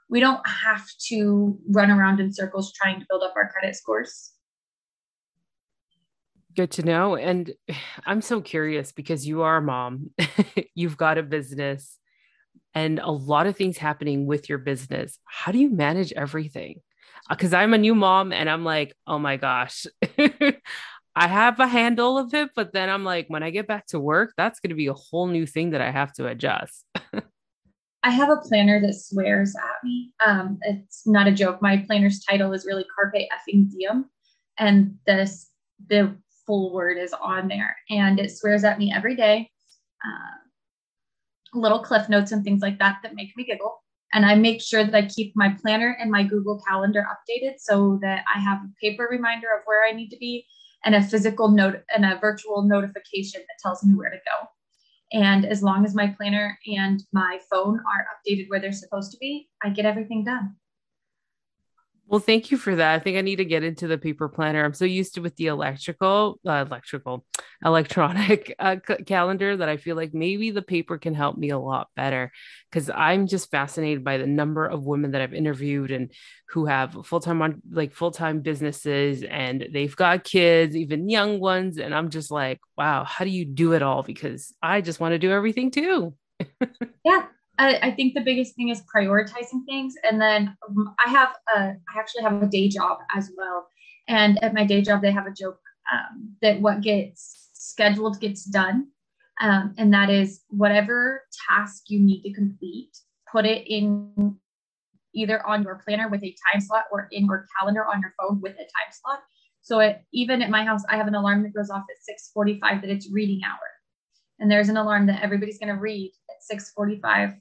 we 0.09 0.21
don't 0.21 0.47
have 0.47 0.87
to 1.09 1.59
run 1.69 1.91
around 1.91 2.21
in 2.21 2.33
circles 2.33 2.73
trying 2.73 3.01
to 3.01 3.07
build 3.09 3.23
up 3.23 3.35
our 3.37 3.49
credit 3.51 3.77
scores. 3.77 4.33
Good 6.57 6.71
to 6.73 6.83
know. 6.83 7.17
And 7.17 7.53
I'm 8.07 8.23
so 8.23 8.41
curious 8.41 8.93
because 8.93 9.27
you 9.27 9.43
are 9.43 9.59
a 9.59 9.63
mom, 9.63 10.11
you've 10.75 10.97
got 10.97 11.19
a 11.19 11.23
business, 11.23 11.99
and 12.75 12.99
a 12.99 13.11
lot 13.11 13.47
of 13.47 13.57
things 13.57 13.79
happening 13.79 14.27
with 14.27 14.49
your 14.49 14.59
business. 14.59 15.19
How 15.25 15.53
do 15.53 15.59
you 15.59 15.71
manage 15.71 16.13
everything? 16.13 16.81
Because 17.29 17.53
uh, 17.53 17.59
I'm 17.59 17.75
a 17.75 17.79
new 17.79 17.95
mom 17.95 18.33
and 18.33 18.49
I'm 18.49 18.65
like, 18.65 18.95
oh 19.07 19.19
my 19.19 19.37
gosh, 19.37 19.87
I 20.19 21.27
have 21.27 21.59
a 21.59 21.67
handle 21.67 22.17
of 22.17 22.33
it. 22.35 22.51
But 22.55 22.73
then 22.73 22.89
I'm 22.89 23.05
like, 23.05 23.27
when 23.29 23.43
I 23.43 23.51
get 23.51 23.67
back 23.67 23.87
to 23.89 23.99
work, 23.99 24.33
that's 24.37 24.61
going 24.61 24.71
to 24.71 24.77
be 24.77 24.87
a 24.87 24.95
whole 24.95 25.27
new 25.27 25.47
thing 25.47 25.71
that 25.71 25.81
I 25.81 25.91
have 25.91 26.13
to 26.15 26.29
adjust. 26.29 26.85
I 28.03 28.11
have 28.11 28.31
a 28.31 28.37
planner 28.37 28.81
that 28.81 28.95
swears 28.95 29.55
at 29.57 29.85
me. 29.85 30.13
Um, 30.25 30.59
it's 30.63 31.07
not 31.07 31.27
a 31.27 31.33
joke. 31.33 31.61
My 31.61 31.79
planner's 31.79 32.21
title 32.25 32.53
is 32.53 32.65
really 32.65 32.85
Carpe 32.95 33.15
effing 33.15 33.71
Diem. 33.71 34.07
And 34.59 34.95
this, 35.07 35.51
the 35.89 36.17
full 36.47 36.73
word 36.73 36.97
is 36.99 37.13
on 37.13 37.49
there 37.49 37.77
and 37.91 38.19
it 38.19 38.31
swears 38.31 38.65
at 38.65 38.79
me 38.79 38.93
every 38.95 39.17
day. 39.17 39.51
Uh, 40.05 41.59
little 41.59 41.81
cliff 41.81 42.09
notes 42.09 42.33
and 42.33 42.45
things 42.45 42.63
like 42.63 42.79
that 42.79 42.99
that 43.03 43.15
make 43.15 43.37
me 43.37 43.45
giggle. 43.45 43.83
And 44.13 44.25
I 44.25 44.35
make 44.35 44.63
sure 44.63 44.85
that 44.85 44.95
I 44.95 45.07
keep 45.07 45.33
my 45.37 45.55
planner 45.61 45.97
and 46.01 46.11
my 46.11 46.23
Google 46.23 46.63
Calendar 46.67 47.07
updated 47.11 47.55
so 47.59 47.99
that 48.03 48.25
I 48.35 48.39
have 48.39 48.59
a 48.59 48.71
paper 48.81 49.07
reminder 49.11 49.49
of 49.55 49.63
where 49.67 49.87
I 49.87 49.93
need 49.93 50.09
to 50.11 50.17
be 50.17 50.47
and 50.85 50.95
a 50.95 51.03
physical 51.03 51.49
note 51.49 51.83
and 51.95 52.05
a 52.05 52.19
virtual 52.19 52.63
notification 52.63 53.41
that 53.41 53.63
tells 53.63 53.85
me 53.85 53.95
where 53.95 54.11
to 54.11 54.17
go. 54.17 54.49
And 55.13 55.47
as 55.47 55.63
long 55.63 55.85
as 55.85 55.95
my 55.95 56.09
planner 56.09 56.59
and 56.67 57.03
my 57.13 57.41
phone 57.51 57.81
are 57.81 58.07
updated 58.13 58.49
where 58.49 58.61
they're 58.61 58.73
supposed 58.73 59.11
to 59.13 59.19
be, 59.19 59.49
I 59.63 59.71
get 59.71 59.87
everything 59.87 60.25
done. 60.25 60.57
Well, 62.11 62.21
thank 62.21 62.51
you 62.51 62.57
for 62.57 62.75
that. 62.75 62.95
I 62.95 62.99
think 63.01 63.19
I 63.19 63.21
need 63.21 63.37
to 63.37 63.45
get 63.45 63.63
into 63.63 63.87
the 63.87 63.99
paper 63.99 64.31
planner. 64.31 64.65
I'm 64.65 64.73
so 64.73 64.87
used 64.87 65.15
to 65.17 65.21
with 65.21 65.37
the 65.37 65.49
electrical, 65.49 66.41
uh, 66.47 66.65
electrical, 66.67 67.27
electronic 67.65 68.55
uh, 68.59 68.77
c- 68.87 69.05
calendar 69.05 69.59
that 69.59 69.69
I 69.69 69.77
feel 69.77 69.95
like 69.95 70.15
maybe 70.15 70.51
the 70.51 70.63
paper 70.63 70.97
can 70.97 71.13
help 71.13 71.37
me 71.37 71.51
a 71.51 71.59
lot 71.59 71.89
better 71.97 72.33
because 72.71 72.89
I'm 72.89 73.27
just 73.27 73.51
fascinated 73.51 74.05
by 74.05 74.17
the 74.17 74.27
number 74.27 74.65
of 74.65 74.87
women 74.87 75.11
that 75.11 75.21
I've 75.21 75.35
interviewed 75.35 75.91
and 75.91 76.11
who 76.49 76.65
have 76.65 76.97
full 77.05 77.21
time 77.21 77.43
on 77.43 77.61
like 77.71 77.93
full 77.93 78.11
time 78.11 78.41
businesses 78.41 79.23
and 79.23 79.69
they've 79.71 79.95
got 79.95 80.25
kids, 80.25 80.75
even 80.77 81.11
young 81.11 81.41
ones, 81.41 81.77
and 81.77 81.95
I'm 81.95 82.09
just 82.09 82.31
like, 82.31 82.59
wow, 82.79 83.05
how 83.05 83.27
do 83.27 83.31
you 83.31 83.45
do 83.45 83.75
it 83.75 83.83
all? 83.83 84.03
Because 84.03 84.55
I 84.63 84.81
just 84.81 84.99
want 84.99 85.13
to 85.13 85.19
do 85.19 85.31
everything 85.31 85.71
too. 85.71 86.15
yeah, 87.05 87.27
I, 87.59 87.79
I, 87.83 87.91
think 87.91 88.15
the 88.15 88.21
biggest 88.21 88.55
thing 88.55 88.69
is 88.69 88.83
prioritizing 88.95 89.65
things. 89.67 89.95
And 90.09 90.21
then 90.21 90.57
um, 90.69 90.95
I 91.05 91.11
have 91.11 91.35
a, 91.55 91.61
I 91.61 91.99
actually 91.99 92.23
have 92.23 92.43
a 92.43 92.47
day 92.47 92.69
job 92.69 92.99
as 93.15 93.31
well. 93.37 93.67
And 94.07 94.43
at 94.43 94.55
my 94.55 94.65
day 94.65 94.81
job, 94.81 95.03
they 95.03 95.11
have 95.11 95.27
a 95.27 95.33
joke 95.33 95.61
um, 95.93 96.35
that 96.41 96.61
what 96.61 96.81
gets 96.81 97.49
scheduled 97.53 98.21
gets 98.21 98.45
done. 98.45 98.89
Um, 99.41 99.75
and 99.77 99.93
that 99.93 100.11
is 100.11 100.41
whatever 100.49 101.25
task 101.49 101.85
you 101.89 102.01
need 102.01 102.23
to 102.23 102.33
complete, 102.33 102.91
put 103.31 103.45
it 103.45 103.67
in 103.67 104.37
either 105.15 105.45
on 105.47 105.63
your 105.63 105.81
planner 105.85 106.09
with 106.09 106.23
a 106.23 106.37
time 106.53 106.61
slot 106.61 106.85
or 106.91 107.09
in 107.11 107.27
your 107.27 107.47
calendar 107.59 107.85
on 107.85 108.01
your 108.01 108.15
phone 108.21 108.41
with 108.41 108.55
a 108.55 108.57
time 108.57 108.93
slot. 108.93 109.21
So 109.61 109.81
it, 109.81 110.03
even 110.13 110.43
at 110.43 110.51
my 110.51 110.65
house, 110.65 110.83
I 110.89 110.97
have 110.97 111.09
an 111.09 111.15
alarm 111.15 111.43
that 111.43 111.55
goes 111.55 111.71
off 111.71 111.85
at 111.91 112.15
6:45 112.37 112.81
that 112.81 112.91
it's 112.91 113.11
reading 113.13 113.43
hour, 113.45 113.59
and 114.39 114.51
there's 114.51 114.69
an 114.69 114.77
alarm 114.77 115.07
that 115.07 115.23
everybody's 115.23 115.59
going 115.59 115.75
to 115.75 115.81
read 115.81 116.13
at 116.31 116.57
6:45. 116.57 117.37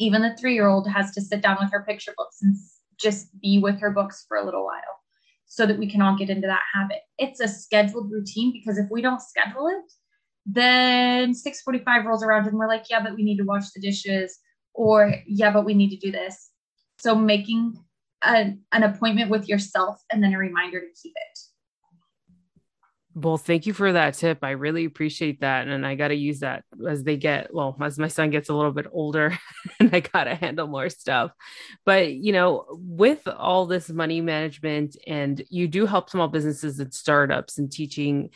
Even 0.00 0.22
the 0.22 0.36
three-year-old 0.36 0.88
has 0.90 1.12
to 1.12 1.20
sit 1.20 1.42
down 1.42 1.58
with 1.60 1.70
her 1.70 1.84
picture 1.84 2.14
books 2.16 2.38
and 2.42 2.56
just 2.98 3.28
be 3.40 3.58
with 3.58 3.78
her 3.80 3.92
books 3.92 4.24
for 4.26 4.36
a 4.36 4.44
little 4.44 4.64
while, 4.64 4.96
so 5.46 5.66
that 5.66 5.78
we 5.78 5.88
can 5.88 6.02
all 6.02 6.16
get 6.18 6.30
into 6.30 6.48
that 6.48 6.62
habit. 6.74 7.02
It's 7.18 7.38
a 7.38 7.46
scheduled 7.46 8.10
routine 8.10 8.52
because 8.52 8.78
if 8.78 8.86
we 8.90 9.02
don't 9.02 9.22
schedule 9.22 9.68
it, 9.68 9.92
then 10.46 11.32
6:45 11.32 12.04
rolls 12.04 12.24
around 12.24 12.48
and 12.48 12.58
we're 12.58 12.66
like, 12.66 12.86
yeah, 12.90 13.02
but 13.02 13.14
we 13.14 13.22
need 13.22 13.36
to 13.36 13.44
wash 13.44 13.70
the 13.70 13.80
dishes, 13.80 14.38
or 14.74 15.14
yeah, 15.26 15.52
but 15.52 15.64
we 15.64 15.74
need 15.74 15.90
to 15.90 15.96
do 15.96 16.10
this 16.10 16.50
so 17.00 17.14
making 17.14 17.82
a, 18.22 18.52
an 18.72 18.82
appointment 18.82 19.30
with 19.30 19.48
yourself 19.48 20.02
and 20.12 20.22
then 20.22 20.34
a 20.34 20.38
reminder 20.38 20.80
to 20.80 21.02
keep 21.02 21.14
it. 21.16 21.38
Well, 23.22 23.36
thank 23.36 23.66
you 23.66 23.74
for 23.74 23.92
that 23.92 24.14
tip. 24.14 24.38
I 24.42 24.52
really 24.52 24.84
appreciate 24.86 25.40
that. 25.40 25.68
And 25.68 25.86
I 25.86 25.94
got 25.94 26.08
to 26.08 26.14
use 26.14 26.40
that 26.40 26.64
as 26.88 27.02
they 27.02 27.16
get, 27.16 27.52
well, 27.52 27.76
as 27.82 27.98
my 27.98 28.08
son 28.08 28.30
gets 28.30 28.48
a 28.48 28.54
little 28.54 28.72
bit 28.72 28.86
older 28.92 29.36
and 29.80 29.94
I 29.94 30.00
got 30.00 30.24
to 30.24 30.34
handle 30.34 30.66
more 30.66 30.88
stuff. 30.88 31.32
But, 31.84 32.12
you 32.12 32.32
know, 32.32 32.66
with 32.70 33.26
all 33.28 33.66
this 33.66 33.90
money 33.90 34.20
management 34.20 34.96
and 35.06 35.42
you 35.50 35.68
do 35.68 35.86
help 35.86 36.08
small 36.08 36.28
businesses 36.28 36.80
and 36.80 36.94
startups 36.94 37.58
and 37.58 37.70
teaching 37.70 38.30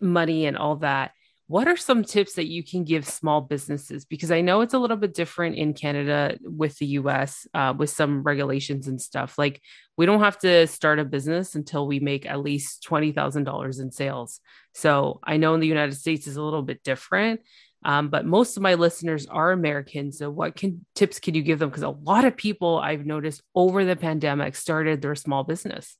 money 0.00 0.46
and 0.46 0.56
all 0.56 0.76
that, 0.76 1.10
what 1.48 1.66
are 1.66 1.78
some 1.78 2.04
tips 2.04 2.34
that 2.34 2.46
you 2.46 2.62
can 2.62 2.84
give 2.84 3.08
small 3.08 3.40
businesses? 3.40 4.04
Because 4.04 4.30
I 4.30 4.42
know 4.42 4.60
it's 4.60 4.74
a 4.74 4.78
little 4.78 4.98
bit 4.98 5.14
different 5.14 5.56
in 5.56 5.72
Canada 5.72 6.38
with 6.42 6.76
the 6.76 6.86
US 6.86 7.46
uh, 7.54 7.72
with 7.76 7.88
some 7.88 8.22
regulations 8.22 8.86
and 8.86 9.00
stuff. 9.00 9.38
Like 9.38 9.62
we 9.96 10.04
don't 10.04 10.20
have 10.20 10.38
to 10.40 10.66
start 10.66 10.98
a 10.98 11.06
business 11.06 11.54
until 11.54 11.86
we 11.86 12.00
make 12.00 12.26
at 12.26 12.40
least 12.40 12.86
$20,000 12.88 13.80
in 13.80 13.90
sales. 13.90 14.40
So 14.74 15.20
I 15.24 15.38
know 15.38 15.54
in 15.54 15.60
the 15.60 15.66
United 15.66 15.94
States 15.94 16.26
is 16.26 16.36
a 16.36 16.42
little 16.42 16.62
bit 16.62 16.82
different. 16.82 17.40
Um, 17.82 18.08
but 18.08 18.26
most 18.26 18.56
of 18.56 18.62
my 18.62 18.74
listeners 18.74 19.26
are 19.26 19.52
American. 19.52 20.10
So, 20.10 20.30
what 20.30 20.56
can 20.56 20.84
tips 20.96 21.20
can 21.20 21.36
you 21.36 21.42
give 21.42 21.60
them? 21.60 21.68
Because 21.68 21.84
a 21.84 21.90
lot 21.90 22.24
of 22.24 22.36
people 22.36 22.78
I've 22.78 23.06
noticed 23.06 23.40
over 23.54 23.84
the 23.84 23.94
pandemic 23.94 24.56
started 24.56 25.00
their 25.00 25.14
small 25.14 25.44
business. 25.44 25.96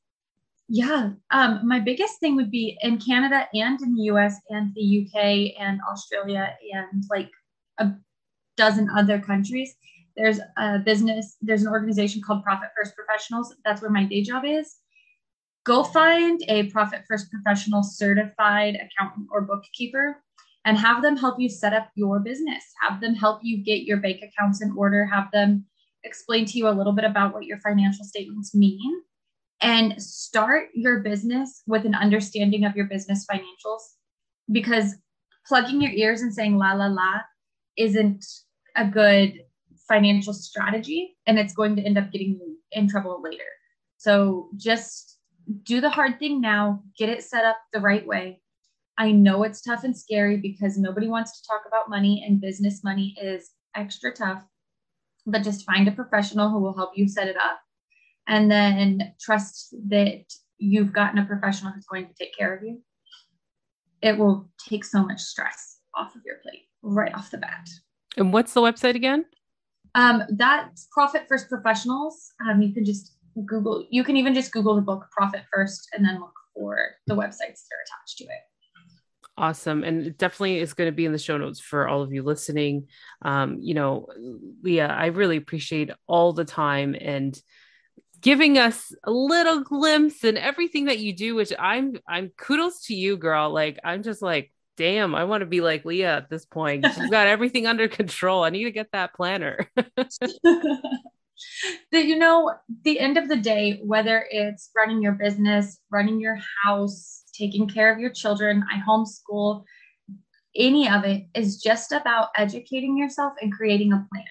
Yeah. 0.68 1.12
Um, 1.30 1.66
my 1.66 1.80
biggest 1.80 2.20
thing 2.20 2.36
would 2.36 2.50
be 2.50 2.78
in 2.82 2.98
Canada 2.98 3.48
and 3.54 3.80
in 3.80 3.94
the 3.94 4.02
US 4.02 4.36
and 4.50 4.72
the 4.74 5.06
UK 5.06 5.58
and 5.58 5.80
Australia 5.90 6.54
and 6.72 7.02
like 7.10 7.30
a 7.78 7.92
dozen 8.58 8.90
other 8.90 9.18
countries. 9.18 9.74
There's 10.14 10.40
a 10.58 10.78
business, 10.78 11.36
there's 11.40 11.62
an 11.62 11.68
organization 11.68 12.20
called 12.20 12.42
Profit 12.42 12.68
First 12.76 12.94
Professionals. 12.94 13.54
That's 13.64 13.80
where 13.80 13.90
my 13.90 14.04
day 14.04 14.22
job 14.22 14.44
is. 14.44 14.76
Go 15.64 15.84
find 15.84 16.42
a 16.48 16.64
Profit 16.64 17.04
First 17.08 17.30
Professional 17.30 17.82
certified 17.82 18.74
accountant 18.76 19.28
or 19.32 19.42
bookkeeper 19.42 20.22
and 20.66 20.76
have 20.76 21.02
them 21.02 21.16
help 21.16 21.40
you 21.40 21.48
set 21.48 21.72
up 21.72 21.88
your 21.94 22.20
business. 22.20 22.62
Have 22.86 23.00
them 23.00 23.14
help 23.14 23.40
you 23.42 23.64
get 23.64 23.84
your 23.84 23.98
bank 23.98 24.20
accounts 24.22 24.60
in 24.60 24.74
order. 24.76 25.06
Have 25.06 25.30
them 25.32 25.64
explain 26.04 26.44
to 26.44 26.58
you 26.58 26.68
a 26.68 26.76
little 26.76 26.92
bit 26.92 27.04
about 27.04 27.32
what 27.32 27.44
your 27.44 27.60
financial 27.60 28.04
statements 28.04 28.54
mean 28.54 29.02
and 29.60 30.00
start 30.00 30.68
your 30.74 31.00
business 31.00 31.62
with 31.66 31.84
an 31.84 31.94
understanding 31.94 32.64
of 32.64 32.76
your 32.76 32.86
business 32.86 33.26
financials 33.30 33.82
because 34.50 34.94
plugging 35.46 35.80
your 35.80 35.92
ears 35.92 36.22
and 36.22 36.32
saying 36.32 36.56
la 36.56 36.72
la 36.72 36.86
la 36.86 37.20
isn't 37.76 38.24
a 38.76 38.86
good 38.86 39.40
financial 39.88 40.32
strategy 40.32 41.16
and 41.26 41.38
it's 41.38 41.54
going 41.54 41.74
to 41.74 41.82
end 41.82 41.98
up 41.98 42.12
getting 42.12 42.30
you 42.30 42.58
in 42.72 42.88
trouble 42.88 43.20
later. 43.22 43.44
So 43.96 44.50
just 44.56 45.18
do 45.64 45.80
the 45.80 45.90
hard 45.90 46.18
thing 46.18 46.40
now, 46.40 46.82
get 46.96 47.08
it 47.08 47.24
set 47.24 47.44
up 47.44 47.56
the 47.72 47.80
right 47.80 48.06
way. 48.06 48.40
I 48.98 49.12
know 49.12 49.44
it's 49.44 49.62
tough 49.62 49.84
and 49.84 49.96
scary 49.96 50.36
because 50.36 50.76
nobody 50.76 51.08
wants 51.08 51.40
to 51.40 51.48
talk 51.48 51.62
about 51.66 51.88
money 51.88 52.24
and 52.26 52.40
business 52.40 52.84
money 52.84 53.16
is 53.20 53.50
extra 53.74 54.12
tough, 54.12 54.42
but 55.26 55.42
just 55.42 55.64
find 55.64 55.88
a 55.88 55.92
professional 55.92 56.50
who 56.50 56.60
will 56.60 56.76
help 56.76 56.90
you 56.96 57.08
set 57.08 57.28
it 57.28 57.36
up 57.36 57.60
and 58.28 58.50
then 58.50 59.14
trust 59.20 59.74
that 59.88 60.24
you've 60.58 60.92
gotten 60.92 61.18
a 61.18 61.24
professional 61.24 61.72
who's 61.72 61.86
going 61.86 62.06
to 62.06 62.14
take 62.14 62.36
care 62.36 62.54
of 62.54 62.62
you, 62.62 62.82
it 64.02 64.16
will 64.16 64.50
take 64.68 64.84
so 64.84 65.04
much 65.04 65.20
stress 65.20 65.78
off 65.94 66.14
of 66.14 66.22
your 66.24 66.36
plate 66.42 66.66
right 66.82 67.14
off 67.14 67.30
the 67.30 67.38
bat. 67.38 67.68
And 68.16 68.32
what's 68.32 68.52
the 68.52 68.60
website 68.60 68.94
again? 68.94 69.24
Um, 69.94 70.22
that's 70.30 70.88
Profit 70.92 71.24
First 71.28 71.48
Professionals. 71.48 72.30
Um, 72.46 72.62
you 72.62 72.72
can 72.72 72.84
just 72.84 73.16
Google, 73.46 73.86
you 73.90 74.04
can 74.04 74.16
even 74.16 74.34
just 74.34 74.52
Google 74.52 74.74
the 74.74 74.82
book 74.82 75.06
Profit 75.10 75.42
First 75.52 75.88
and 75.92 76.04
then 76.04 76.20
look 76.20 76.34
for 76.54 76.78
the 77.06 77.14
websites 77.14 77.38
that 77.38 77.74
are 77.74 77.84
attached 77.86 78.18
to 78.18 78.24
it. 78.24 78.90
Awesome. 79.36 79.84
And 79.84 80.04
it 80.04 80.18
definitely 80.18 80.58
is 80.58 80.74
going 80.74 80.88
to 80.88 80.96
be 80.96 81.06
in 81.06 81.12
the 81.12 81.18
show 81.18 81.38
notes 81.38 81.60
for 81.60 81.86
all 81.86 82.02
of 82.02 82.12
you 82.12 82.24
listening. 82.24 82.88
Um, 83.22 83.58
you 83.60 83.74
know, 83.74 84.08
Leah, 84.64 84.88
I 84.88 85.06
really 85.06 85.36
appreciate 85.36 85.90
all 86.08 86.32
the 86.32 86.44
time 86.44 86.96
and 87.00 87.40
giving 88.20 88.58
us 88.58 88.92
a 89.04 89.10
little 89.10 89.62
glimpse 89.62 90.24
and 90.24 90.38
everything 90.38 90.86
that 90.86 90.98
you 90.98 91.12
do 91.12 91.34
which 91.34 91.52
i'm 91.58 91.96
i'm 92.08 92.30
kudos 92.36 92.82
to 92.86 92.94
you 92.94 93.16
girl. 93.16 93.50
Like 93.50 93.78
i'm 93.84 94.02
just 94.02 94.22
like 94.22 94.52
damn 94.76 95.14
i 95.14 95.24
want 95.24 95.42
to 95.42 95.46
be 95.46 95.60
like 95.60 95.84
leah 95.84 96.16
at 96.16 96.30
this 96.30 96.44
point. 96.44 96.86
She's 96.94 97.10
got 97.10 97.26
everything 97.26 97.66
under 97.66 97.88
control. 97.88 98.44
I 98.44 98.50
need 98.50 98.64
to 98.64 98.70
get 98.70 98.92
that 98.92 99.14
planner. 99.14 99.70
That 101.92 102.06
you 102.06 102.18
know 102.18 102.52
the 102.82 102.98
end 102.98 103.16
of 103.16 103.28
the 103.28 103.36
day 103.36 103.80
whether 103.84 104.26
it's 104.28 104.70
running 104.74 105.00
your 105.00 105.12
business 105.12 105.78
running 105.88 106.20
your 106.20 106.36
house 106.64 107.22
taking 107.32 107.68
care 107.68 107.92
of 107.92 108.00
your 108.00 108.10
children 108.10 108.64
i 108.72 108.82
homeschool 108.84 109.62
any 110.58 110.88
of 110.88 111.04
it 111.04 111.26
is 111.34 111.62
just 111.62 111.92
about 111.92 112.28
educating 112.36 112.98
yourself 112.98 113.34
and 113.40 113.52
creating 113.52 113.92
a 113.92 114.06
plan. 114.12 114.24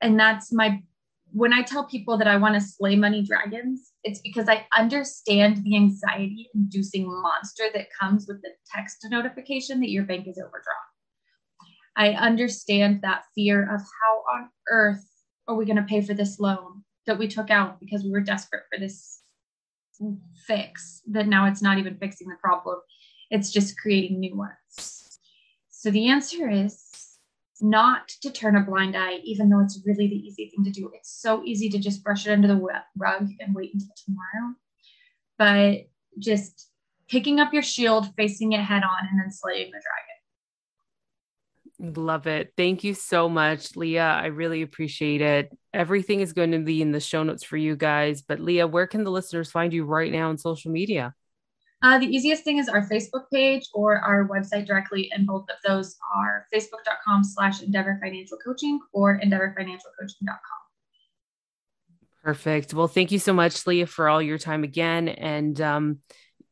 And 0.00 0.18
that's 0.18 0.52
my 0.52 0.82
when 1.32 1.52
I 1.52 1.62
tell 1.62 1.84
people 1.84 2.18
that 2.18 2.26
I 2.26 2.36
want 2.36 2.54
to 2.54 2.60
slay 2.60 2.96
money 2.96 3.22
dragons, 3.22 3.92
it's 4.02 4.20
because 4.20 4.48
I 4.48 4.66
understand 4.76 5.62
the 5.62 5.76
anxiety 5.76 6.48
inducing 6.54 7.06
monster 7.06 7.64
that 7.74 7.88
comes 7.98 8.26
with 8.26 8.42
the 8.42 8.50
text 8.74 9.06
notification 9.10 9.80
that 9.80 9.90
your 9.90 10.04
bank 10.04 10.26
is 10.26 10.38
overdrawn. 10.38 10.76
I 11.96 12.10
understand 12.10 13.02
that 13.02 13.24
fear 13.34 13.62
of 13.62 13.80
how 13.80 14.34
on 14.34 14.48
earth 14.70 15.04
are 15.48 15.54
we 15.54 15.66
going 15.66 15.76
to 15.76 15.82
pay 15.82 16.00
for 16.00 16.14
this 16.14 16.38
loan 16.38 16.84
that 17.06 17.18
we 17.18 17.28
took 17.28 17.50
out 17.50 17.80
because 17.80 18.04
we 18.04 18.10
were 18.10 18.20
desperate 18.20 18.64
for 18.72 18.78
this 18.78 19.22
fix 20.46 21.02
that 21.10 21.26
now 21.26 21.46
it's 21.46 21.62
not 21.62 21.78
even 21.78 21.96
fixing 21.98 22.28
the 22.28 22.36
problem, 22.36 22.78
it's 23.30 23.50
just 23.50 23.78
creating 23.78 24.18
new 24.18 24.36
ones. 24.36 25.18
So 25.70 25.90
the 25.90 26.08
answer 26.08 26.48
is 26.48 26.89
not 27.62 28.08
to 28.22 28.30
turn 28.30 28.56
a 28.56 28.62
blind 28.62 28.96
eye, 28.96 29.20
even 29.24 29.48
though 29.48 29.60
it's 29.60 29.80
really 29.86 30.08
the 30.08 30.16
easy 30.16 30.50
thing 30.50 30.64
to 30.64 30.70
do. 30.70 30.90
It's 30.94 31.20
so 31.20 31.42
easy 31.44 31.68
to 31.70 31.78
just 31.78 32.02
brush 32.02 32.26
it 32.26 32.32
under 32.32 32.48
the 32.48 32.56
rug 32.96 33.28
and 33.40 33.54
wait 33.54 33.72
until 33.74 33.94
tomorrow. 34.04 34.54
But 35.38 35.88
just 36.18 36.70
picking 37.08 37.40
up 37.40 37.52
your 37.52 37.62
shield, 37.62 38.14
facing 38.16 38.52
it 38.52 38.60
head 38.60 38.82
on, 38.82 39.08
and 39.10 39.20
then 39.20 39.30
slaying 39.30 39.70
the 39.72 39.80
dragon. 41.78 41.94
Love 41.96 42.26
it. 42.26 42.52
Thank 42.58 42.84
you 42.84 42.92
so 42.92 43.28
much, 43.28 43.74
Leah. 43.74 44.02
I 44.02 44.26
really 44.26 44.60
appreciate 44.60 45.22
it. 45.22 45.50
Everything 45.72 46.20
is 46.20 46.34
going 46.34 46.50
to 46.50 46.58
be 46.58 46.82
in 46.82 46.92
the 46.92 47.00
show 47.00 47.22
notes 47.22 47.42
for 47.42 47.56
you 47.56 47.74
guys. 47.74 48.20
But 48.20 48.38
Leah, 48.38 48.66
where 48.66 48.86
can 48.86 49.02
the 49.02 49.10
listeners 49.10 49.50
find 49.50 49.72
you 49.72 49.84
right 49.84 50.12
now 50.12 50.28
on 50.28 50.36
social 50.36 50.70
media? 50.70 51.14
Uh, 51.82 51.98
the 51.98 52.06
easiest 52.06 52.44
thing 52.44 52.58
is 52.58 52.68
our 52.68 52.86
Facebook 52.86 53.24
page 53.32 53.68
or 53.72 53.98
our 53.98 54.28
website 54.28 54.66
directly, 54.66 55.10
and 55.12 55.26
both 55.26 55.46
of 55.48 55.56
those 55.66 55.96
are 56.14 56.46
facebook.com 56.52 57.24
slash 57.24 57.62
endeavor 57.62 57.98
financial 58.02 58.36
coaching 58.44 58.78
or 58.92 59.18
endeavorfinancialcoaching.com. 59.20 60.60
Perfect. 62.22 62.74
Well, 62.74 62.88
thank 62.88 63.12
you 63.12 63.18
so 63.18 63.32
much, 63.32 63.66
Leah, 63.66 63.86
for 63.86 64.10
all 64.10 64.20
your 64.20 64.36
time 64.36 64.62
again. 64.62 65.08
And 65.08 65.58
um, 65.58 66.00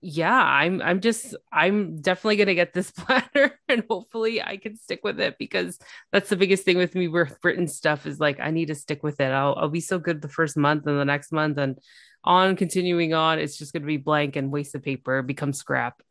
yeah, 0.01 0.41
I'm 0.43 0.81
I'm 0.81 1.01
just 1.01 1.35
I'm 1.53 2.01
definitely 2.01 2.37
gonna 2.37 2.55
get 2.55 2.73
this 2.73 2.91
planner 2.97 3.59
and 3.69 3.85
hopefully 3.91 4.41
I 4.43 4.57
can 4.57 4.77
stick 4.77 5.01
with 5.03 5.21
it 5.21 5.37
because 5.39 5.79
that's 6.11 6.31
the 6.31 6.37
biggest 6.37 6.65
thing 6.65 6.79
with 6.79 6.95
me 6.95 7.09
with 7.09 7.37
written 7.43 7.67
stuff 7.69 8.07
is 8.07 8.19
like 8.19 8.41
I 8.41 8.51
need 8.51 8.69
to 8.69 8.75
stick 8.75 9.03
with 9.03 9.21
it. 9.21 9.31
I'll 9.31 9.55
I'll 9.57 9.69
be 9.69 9.81
so 9.81 9.99
good 9.99 10.23
the 10.23 10.29
first 10.29 10.57
month 10.57 10.87
and 10.87 10.99
the 10.99 11.05
next 11.05 11.33
month 11.33 11.59
and 11.59 11.79
on 12.25 12.57
continuing 12.57 13.15
on, 13.15 13.39
it's 13.39 13.57
just 13.57 13.73
gonna 13.73 13.87
be 13.87 13.97
blank 13.97 14.37
and 14.37 14.51
waste 14.51 14.75
of 14.75 14.83
paper, 14.83 15.23
become 15.23 15.53
scrap. 15.53 16.03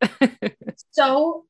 so 0.92 1.46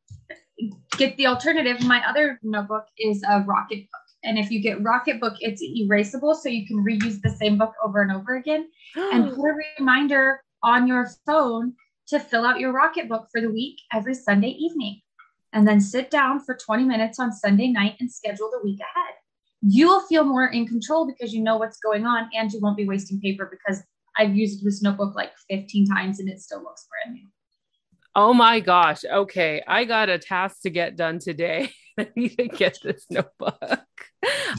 get 0.98 1.15
the 1.17 1.28
alternative. 1.28 1.84
My 1.84 2.08
other 2.08 2.39
notebook 2.43 2.86
is 2.98 3.24
a 3.24 3.41
Rocketbook. 3.41 3.88
And 4.24 4.38
if 4.38 4.52
you 4.52 4.62
get 4.62 4.84
Rocketbook, 4.84 5.38
it's 5.39 5.62
erasable, 5.63 6.36
so 6.36 6.50
you 6.50 6.65
can 6.67 6.84
reuse 6.84 7.22
the 7.22 7.30
same 7.30 7.58
book 7.58 7.74
over 7.84 8.02
and 8.02 8.12
over 8.12 8.36
again. 8.36 8.67
and 8.96 9.30
put 9.36 9.50
a 9.50 9.56
reminder 9.80 10.41
on 10.63 10.88
your 10.88 11.10
phone 11.26 11.74
to 12.08 12.20
fill 12.20 12.46
out 12.46 12.60
your 12.60 12.74
Rocketbook 12.74 13.28
for 13.32 13.41
the 13.41 13.52
week 13.52 13.80
every 13.93 14.13
Sunday 14.13 14.50
evening. 14.50 15.02
And 15.54 15.67
then 15.67 15.80
sit 15.80 16.12
down 16.12 16.41
for 16.41 16.56
20 16.56 16.84
minutes 16.84 17.20
on 17.20 17.32
Sunday 17.32 17.67
night 17.67 17.96
and 18.00 18.12
schedule 18.12 18.50
the 18.52 18.60
week 18.63 18.80
ahead. 18.80 19.13
You'll 19.62 20.02
feel 20.02 20.24
more 20.24 20.48
in 20.48 20.67
control 20.67 21.08
because 21.08 21.34
you 21.34 21.41
know 21.41 21.58
what's 21.58 21.80
going 21.80 22.06
on 22.06 22.30
and 22.36 22.52
you 22.52 22.60
won't 22.60 22.78
be 22.78 22.88
wasting 22.88 23.20
paper 23.20 23.50
because 23.50 23.84
I've 24.17 24.36
used 24.36 24.63
this 24.63 24.82
notebook 24.82 25.15
like 25.15 25.32
15 25.49 25.88
times 25.88 26.19
and 26.19 26.30
it 26.30 26.41
still 26.41 26.63
looks 26.63 26.88
brand 26.89 27.15
new. 27.15 27.27
Oh 28.15 28.34
my 28.34 28.60
gosh. 28.60 29.06
Okay. 29.06 29.62
I 29.67 29.86
got 29.86 30.10
a 30.10 30.17
task 30.17 30.62
to 30.63 30.69
get 30.69 30.95
done 30.95 31.19
today. 31.19 31.71
I 31.99 32.08
need 32.15 32.38
to 32.38 32.47
get 32.47 32.80
this 32.84 33.06
notebook. 33.10 33.86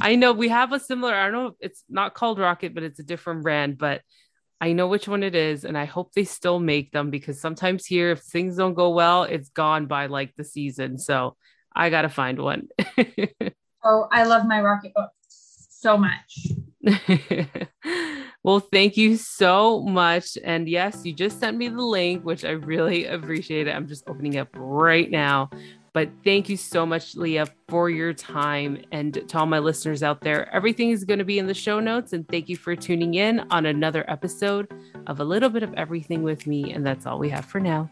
I 0.00 0.14
know 0.14 0.32
we 0.32 0.48
have 0.48 0.72
a 0.72 0.80
similar, 0.80 1.14
I 1.14 1.30
don't 1.30 1.32
know, 1.32 1.56
it's 1.60 1.84
not 1.88 2.14
called 2.14 2.38
Rocket, 2.38 2.74
but 2.74 2.82
it's 2.82 3.00
a 3.00 3.04
different 3.04 3.42
brand, 3.42 3.78
but 3.78 4.02
I 4.60 4.72
know 4.72 4.88
which 4.88 5.08
one 5.08 5.22
it 5.22 5.34
is. 5.34 5.64
And 5.64 5.76
I 5.76 5.84
hope 5.84 6.12
they 6.12 6.24
still 6.24 6.58
make 6.58 6.92
them 6.92 7.10
because 7.10 7.40
sometimes 7.40 7.86
here, 7.86 8.12
if 8.12 8.20
things 8.20 8.56
don't 8.56 8.74
go 8.74 8.90
well, 8.90 9.24
it's 9.24 9.50
gone 9.50 9.86
by 9.86 10.06
like 10.06 10.34
the 10.36 10.44
season. 10.44 10.98
So 10.98 11.36
I 11.74 11.90
got 11.90 12.02
to 12.02 12.08
find 12.08 12.40
one. 12.40 12.68
oh, 13.84 14.08
I 14.12 14.24
love 14.24 14.46
my 14.46 14.60
Rocketbook 14.60 15.08
so 15.28 15.96
much. 15.96 16.48
well, 18.44 18.60
thank 18.60 18.96
you 18.96 19.16
so 19.16 19.80
much. 19.82 20.38
And 20.44 20.68
yes, 20.68 21.04
you 21.04 21.12
just 21.12 21.40
sent 21.40 21.56
me 21.56 21.68
the 21.68 21.82
link, 21.82 22.24
which 22.24 22.44
I 22.44 22.52
really 22.52 23.06
appreciate 23.06 23.66
it. 23.66 23.72
I'm 23.72 23.86
just 23.86 24.04
opening 24.08 24.38
up 24.38 24.48
right 24.56 25.10
now. 25.10 25.50
But 25.92 26.10
thank 26.22 26.48
you 26.48 26.56
so 26.56 26.86
much, 26.86 27.16
Leah, 27.16 27.48
for 27.68 27.90
your 27.90 28.12
time. 28.12 28.84
And 28.92 29.14
to 29.28 29.38
all 29.38 29.46
my 29.46 29.58
listeners 29.58 30.02
out 30.02 30.20
there, 30.20 30.48
everything 30.54 30.90
is 30.90 31.04
going 31.04 31.18
to 31.18 31.24
be 31.24 31.38
in 31.38 31.46
the 31.46 31.54
show 31.54 31.80
notes. 31.80 32.12
And 32.12 32.28
thank 32.28 32.48
you 32.48 32.56
for 32.56 32.76
tuning 32.76 33.14
in 33.14 33.40
on 33.50 33.66
another 33.66 34.08
episode 34.08 34.70
of 35.08 35.18
A 35.18 35.24
Little 35.24 35.48
Bit 35.48 35.62
of 35.62 35.74
Everything 35.74 36.22
with 36.22 36.46
me. 36.46 36.72
And 36.72 36.86
that's 36.86 37.06
all 37.06 37.18
we 37.18 37.30
have 37.30 37.46
for 37.46 37.58
now. 37.58 37.90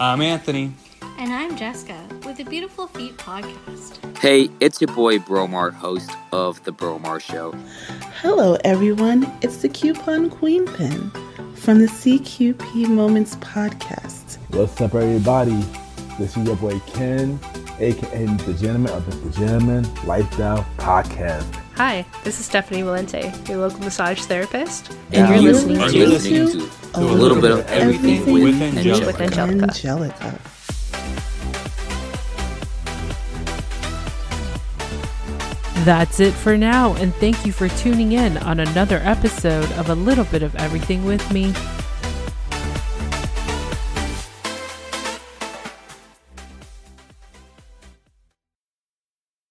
I'm 0.00 0.20
Anthony. 0.20 0.72
And 1.18 1.32
I'm 1.32 1.56
Jessica 1.56 2.00
with 2.24 2.36
the 2.36 2.44
Beautiful 2.44 2.86
Feet 2.86 3.16
podcast. 3.16 4.18
Hey, 4.18 4.48
it's 4.60 4.80
your 4.80 4.94
boy 4.94 5.18
Bromar, 5.18 5.72
host 5.72 6.12
of 6.30 6.62
The 6.62 6.70
Bromar 6.70 7.20
Show. 7.20 7.52
Hello, 8.20 8.56
everyone. 8.62 9.28
It's 9.42 9.56
the 9.56 9.68
Coupon 9.68 10.30
Queen 10.30 10.64
Pin 10.64 11.10
from 11.56 11.80
the 11.80 11.86
CQP 11.88 12.86
Moments 12.88 13.34
podcast. 13.36 14.38
What's 14.50 14.80
up, 14.80 14.94
everybody? 14.94 15.60
This 16.20 16.36
is 16.36 16.46
your 16.46 16.54
boy 16.54 16.78
Ken, 16.86 17.40
aka 17.80 18.26
the 18.26 18.54
Gentleman 18.54 18.92
of 18.92 19.24
the 19.24 19.40
Gentleman 19.40 19.92
Lifestyle 20.04 20.64
Podcast. 20.76 21.52
Hi, 21.74 22.06
this 22.22 22.38
is 22.38 22.46
Stephanie 22.46 22.82
Valente, 22.82 23.48
your 23.48 23.58
local 23.58 23.80
massage 23.80 24.20
therapist, 24.22 24.92
and 25.10 25.28
now 25.28 25.34
you're 25.34 25.52
listening, 25.52 25.78
to, 25.78 26.06
listening 26.06 26.46
to, 26.46 26.70
a 26.94 27.00
little, 27.00 27.16
little 27.16 27.40
bit 27.40 27.50
of 27.50 27.66
everything, 27.66 28.18
everything 28.20 28.34
with, 28.34 28.62
Angelica. 28.62 29.24
Angelica. 29.24 29.64
Angelica. 29.64 30.40
That's 35.88 36.20
it 36.20 36.34
for 36.34 36.58
now, 36.58 36.92
and 36.96 37.14
thank 37.14 37.46
you 37.46 37.52
for 37.52 37.66
tuning 37.66 38.12
in 38.12 38.36
on 38.36 38.60
another 38.60 38.98
episode 39.04 39.72
of 39.72 39.88
A 39.88 39.94
Little 39.94 40.26
Bit 40.26 40.42
of 40.42 40.54
Everything 40.56 41.06
with 41.06 41.32
me. 41.32 41.54